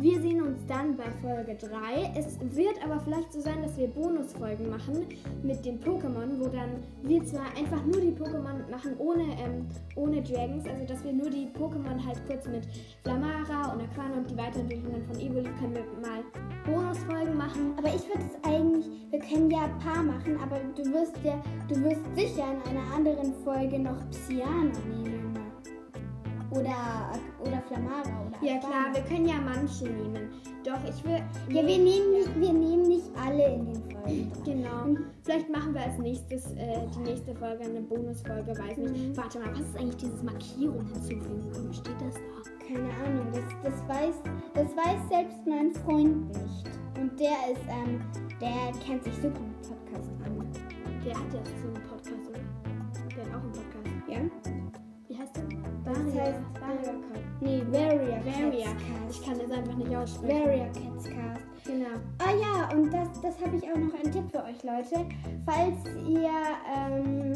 Wir 0.00 0.20
sehen 0.20 0.42
uns 0.42 0.58
dann 0.66 0.96
bei 0.96 1.08
Folge 1.22 1.54
3. 1.54 2.12
Es 2.16 2.40
wird 2.40 2.82
aber 2.84 2.98
vielleicht 2.98 3.32
so 3.32 3.40
sein, 3.40 3.62
dass 3.62 3.76
wir 3.76 3.86
Bonusfolgen 3.86 4.68
machen 4.68 5.06
mit 5.44 5.64
den 5.64 5.78
Pokémon, 5.78 6.40
wo 6.40 6.48
dann 6.48 6.82
wir 7.02 7.24
zwar 7.24 7.46
einfach 7.56 7.84
nur 7.84 8.00
die 8.00 8.10
Pokémon 8.10 8.68
machen 8.68 8.96
ohne, 8.98 9.22
ähm, 9.38 9.68
ohne 9.94 10.20
Dragons, 10.22 10.66
also 10.66 10.84
dass 10.86 11.04
wir 11.04 11.12
nur 11.12 11.30
die 11.30 11.46
Pokémon 11.56 12.04
halt 12.04 12.20
kurz 12.26 12.48
mit 12.48 12.66
Flamara 13.04 13.72
und 13.72 13.82
Aquana 13.82 14.16
und 14.16 14.28
die 14.28 14.36
Weiterentwicklungen 14.36 15.04
von 15.04 15.20
Evoli 15.20 15.50
können 15.60 15.74
wir 15.74 15.84
mal 16.02 16.24
Bonusfolgen 16.66 17.36
machen. 17.36 17.74
Aber 17.78 17.88
ich 17.94 18.08
würde 18.08 18.26
es 18.26 18.44
eigentlich, 18.44 18.86
wir 19.10 19.20
können 19.20 19.52
ja 19.52 19.66
ein 19.66 19.78
paar 19.78 20.02
machen, 20.02 20.36
aber 20.42 20.58
du 20.74 20.92
wirst 20.92 21.14
ja, 21.22 21.40
du 21.68 21.76
wirst 21.84 22.02
sicher 22.16 22.44
in 22.50 22.76
einer 22.76 22.92
anderen 22.92 23.32
Folge 23.44 23.78
noch 23.78 23.98
Psyana 24.10 24.72
nehmen. 24.88 25.25
Oder, 26.50 27.12
oder 27.40 27.60
Flamara 27.66 28.26
oder 28.26 28.36
Ja 28.40 28.58
klar, 28.58 28.94
wir 28.94 29.02
können 29.02 29.26
ja 29.26 29.34
manche 29.44 29.84
nehmen. 29.84 30.30
Doch, 30.64 30.78
ich 30.88 31.04
will... 31.04 31.20
Ja, 31.48 31.66
wir 31.66 31.78
nehmen, 31.78 32.12
nicht, 32.12 32.40
wir 32.40 32.52
nehmen 32.52 32.82
nicht 32.82 33.10
alle 33.16 33.54
in 33.54 33.66
den 33.66 33.82
Folgen. 33.90 34.32
Genau. 34.44 35.00
Vielleicht 35.22 35.50
machen 35.50 35.74
wir 35.74 35.82
als 35.82 35.98
nächstes 35.98 36.52
äh, 36.52 36.86
die 36.94 37.00
nächste 37.00 37.34
Folge 37.34 37.64
eine 37.64 37.80
Bonusfolge, 37.80 38.56
weiß 38.56 38.76
nicht. 38.78 39.08
Mhm. 39.08 39.16
Warte 39.16 39.38
mal, 39.40 39.50
was 39.52 39.60
ist 39.60 39.76
eigentlich 39.76 39.96
dieses 39.96 40.22
Markierung 40.22 40.86
hinzufügen? 40.86 41.46
Warum 41.52 41.72
steht 41.72 42.00
das 42.00 42.14
da? 42.14 42.66
Keine 42.66 42.90
Ahnung, 43.04 43.26
das, 43.32 43.44
das, 43.62 43.88
weiß, 43.88 44.14
das 44.54 44.76
weiß 44.76 45.08
selbst 45.08 45.38
mein 45.46 45.72
Freund 45.72 46.28
nicht. 46.28 46.66
Und 47.00 47.18
der 47.20 47.52
ist, 47.52 47.62
ähm, 47.68 48.00
der 48.40 48.72
kennt 48.84 49.04
sich 49.04 49.14
super 49.14 49.40
mit 49.40 49.62
Podcast 49.62 50.10
an. 50.24 50.46
Der 51.04 51.14
hat 51.14 51.32
ja 51.32 51.40
so 51.62 51.68
einen 51.68 51.86
Podcast, 51.88 52.28
oder? 52.28 52.40
Der 53.14 53.24
hat 53.24 53.34
auch 53.34 53.42
einen 53.42 53.52
Podcast. 53.52 53.86
Ja? 54.08 54.55
Heißt 55.26 56.16
äh, 56.16 56.32
Cast. 56.58 56.92
Nee, 57.40 57.62
Varia 57.70 58.20
Varia. 58.24 58.66
Cats 58.66 59.10
Ich 59.10 59.22
Cast. 59.22 59.24
kann 59.24 59.38
das 59.38 59.58
einfach 59.58 59.76
nicht 59.76 59.96
aussprechen. 59.96 60.44
Varia 60.44 60.66
Cats 60.66 61.04
Cast. 61.04 61.64
Genau. 61.64 61.86
Ah 62.18 62.32
ja, 62.40 62.76
und 62.76 62.92
das, 62.92 63.08
das 63.20 63.40
habe 63.44 63.56
ich 63.56 63.64
auch 63.64 63.76
noch 63.76 63.94
einen 63.94 64.12
Tipp 64.12 64.30
für 64.30 64.44
euch, 64.44 64.62
Leute. 64.62 65.06
Falls 65.44 65.84
ihr, 66.08 66.30
ähm, 66.76 67.32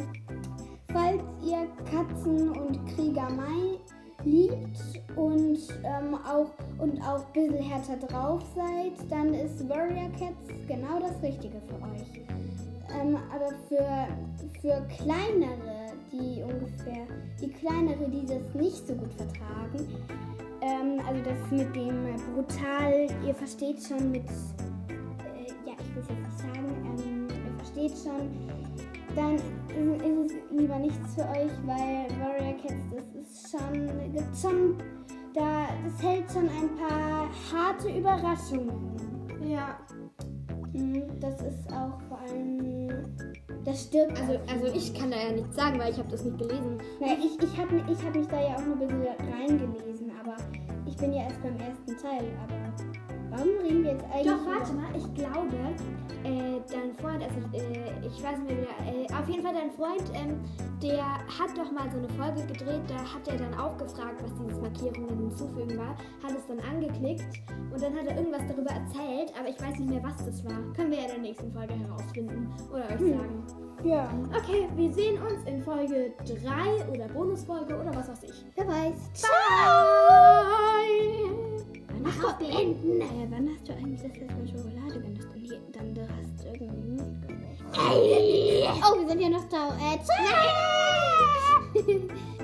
falls 0.93 1.23
ihr 1.45 1.67
Katzen 1.91 2.51
und 2.51 2.87
Kriegermei 2.95 3.79
liebt 4.25 4.79
und 5.17 5.59
ähm, 5.83 6.15
auch 6.27 6.51
und 6.79 7.01
auch 7.03 7.25
ein 7.27 7.33
bisschen 7.33 7.63
härter 7.63 7.97
drauf 8.07 8.43
seid, 8.55 9.11
dann 9.11 9.35
ist 9.35 9.69
Warrior 9.69 10.11
Cats 10.19 10.49
genau 10.69 11.01
das 11.01 11.21
Richtige 11.23 11.61
für 11.69 11.75
euch. 11.77 12.23
Ähm, 13.01 13.17
aber 13.35 13.51
für, 13.69 14.09
für 14.61 14.87
kleinere, 14.97 15.93
die 16.13 16.43
ungefähr, 16.43 16.80
die 17.41 17.49
kleinere, 17.51 18.09
die 18.09 18.27
das 18.27 18.55
nicht 18.55 18.87
so 18.87 18.95
gut 18.95 19.13
vertragen, 19.15 19.87
ähm, 20.61 21.01
also 21.07 21.23
das 21.23 21.51
mit 21.51 21.75
dem 21.75 22.05
brutal, 22.35 23.07
ihr 23.27 23.35
versteht 23.35 23.83
schon 23.83 24.11
mit, 24.11 24.29
äh, 24.29 25.47
ja, 25.67 25.75
ich 25.79 25.95
will 25.95 26.03
es 26.03 26.09
jetzt 26.09 26.21
nicht 26.21 26.39
sagen, 26.39 26.97
ähm, 26.99 27.29
ihr 27.31 27.55
versteht 27.57 27.93
schon, 27.97 28.31
dann 29.17 29.35
ist 29.37 30.33
es 30.33 30.59
lieber 30.59 30.79
nichts 30.79 31.15
für 31.15 31.23
euch, 31.23 31.51
weil 31.65 32.07
Warrior 32.21 32.55
Cats, 32.59 32.85
das 32.95 33.23
ist 33.23 33.51
schon, 33.51 34.13
gibt 34.13 34.37
schon, 34.37 34.77
da, 35.35 35.69
das 35.85 36.03
hält 36.03 36.31
schon 36.31 36.49
ein 36.49 36.77
paar 36.77 37.29
harte 37.53 37.89
Überraschungen. 37.89 38.97
Ja. 39.49 39.79
Mhm, 40.73 41.03
Das 41.19 41.41
ist 41.43 41.73
auch 41.73 42.01
vor 42.09 42.21
allem, 42.21 42.59
das 43.71 43.83
stirbt. 43.85 44.19
Also, 44.21 44.39
also 44.49 44.77
ich 44.77 44.93
kann 44.95 45.11
da 45.11 45.17
ja 45.17 45.33
nichts 45.33 45.57
sagen, 45.57 45.79
weil 45.79 45.93
ich 45.93 45.99
habe 45.99 46.09
das 46.11 46.25
nicht 46.25 46.39
gelesen. 46.39 46.79
Naja, 47.01 47.15
ich, 47.19 47.43
ich 47.43 47.59
habe 47.59 47.83
ich 47.91 48.05
hab 48.05 48.15
mich 48.15 48.27
da 48.27 48.41
ja 48.41 48.57
auch 48.57 48.65
nur 48.65 48.75
ein 48.75 48.79
bisschen 48.81 49.33
reingelesen, 49.33 50.13
aber 50.21 50.37
ich 50.87 50.97
bin 50.97 51.13
ja 51.13 51.23
erst 51.25 51.43
beim 51.43 51.57
ersten 51.59 51.97
Teil. 51.97 52.25
Aber 52.43 52.57
warum 53.31 53.49
reden 53.63 53.85
wir 53.85 53.93
jetzt 53.93 54.05
eigentlich? 54.05 54.27
Doch, 54.27 54.47
warte 54.47 54.73
mal, 54.73 54.91
ich 54.97 55.15
glaube, 55.15 55.57
äh, 56.25 56.61
dein 56.71 56.95
Freund, 56.95 57.23
also 57.23 57.41
äh, 57.57 57.80
ich 58.13 58.23
weiß 58.23 58.39
nicht 58.39 58.49
mehr 58.49 58.59
wieder, 58.59 58.77
äh, 58.87 59.07
auf 59.21 59.29
jeden 59.29 59.43
Fall 59.43 59.55
dein 59.55 59.71
Freund, 59.73 60.03
ähm, 60.15 60.41
der 60.83 61.05
hat 61.05 61.57
doch 61.57 61.71
mal 61.71 61.91
so 61.91 61.99
eine 61.99 62.09
Folge 62.11 62.43
gedreht, 62.47 62.83
da 62.89 62.97
hat 62.97 63.29
er 63.29 63.37
dann 63.37 63.55
auch 63.59 63.77
gefragt, 63.77 64.23
was 64.23 64.33
dieses 64.35 64.61
Markierungen 64.61 65.19
hinzufügen 65.19 65.77
war, 65.79 65.95
hat 66.23 66.33
es 66.37 66.47
dann 66.49 66.61
angeklickt 66.61 67.25
und 67.73 67.83
dann 67.83 67.95
hat 67.95 68.07
er 68.07 68.17
irgendwas 68.17 68.43
darüber 68.49 68.71
erzählt, 68.71 69.33
aber 69.39 69.49
ich 69.49 69.61
weiß 69.61 69.79
nicht 69.79 69.91
mehr, 69.91 70.03
was 70.03 70.17
das 70.25 70.45
war. 70.45 70.59
Können 70.75 70.91
wir 70.91 70.99
ja 70.99 71.05
in 71.05 71.11
der 71.11 71.19
nächsten 71.19 71.53
Folge 71.53 71.75
herausfinden 71.75 72.49
oder 72.71 72.85
euch 72.85 73.01
sagen. 73.01 73.45
Ja, 73.85 74.11
Okay, 74.37 74.69
wir 74.77 74.93
sehen 74.93 75.19
uns 75.23 75.43
in 75.47 75.63
Folge 75.63 76.13
3 76.27 76.89
oder 76.93 77.09
Bonusfolge 77.09 77.75
oder 77.81 77.95
was 77.95 78.09
weiß 78.09 78.23
ich. 78.25 78.45
wer 78.55 78.69
weiß. 78.69 79.23
Bye! 79.23 79.31
Wann 81.89 82.07
hast, 82.07 82.23
du, 82.41 82.47
blenden. 82.47 83.01
Äh, 83.01 83.27
wann 83.31 83.49
hast 83.55 83.69
du 83.69 83.73
eigentlich 83.73 84.03
das 84.03 84.17
letzte 84.17 84.35
Mal 84.35 84.49
Schokolade 84.49 85.01
genutzt? 85.01 85.29
Und 85.35 85.43
die, 85.43 85.73
dann 85.73 85.95
du 85.95 86.03
hast 86.03 86.45
irgendwie. 86.45 86.90
Oh, 87.77 88.99
wir 88.99 89.09
sind 89.09 89.21
ja 89.21 89.29
noch 89.29 89.49
da. 89.49 89.69
Äh, 89.69 89.99
ciao. 90.05 90.31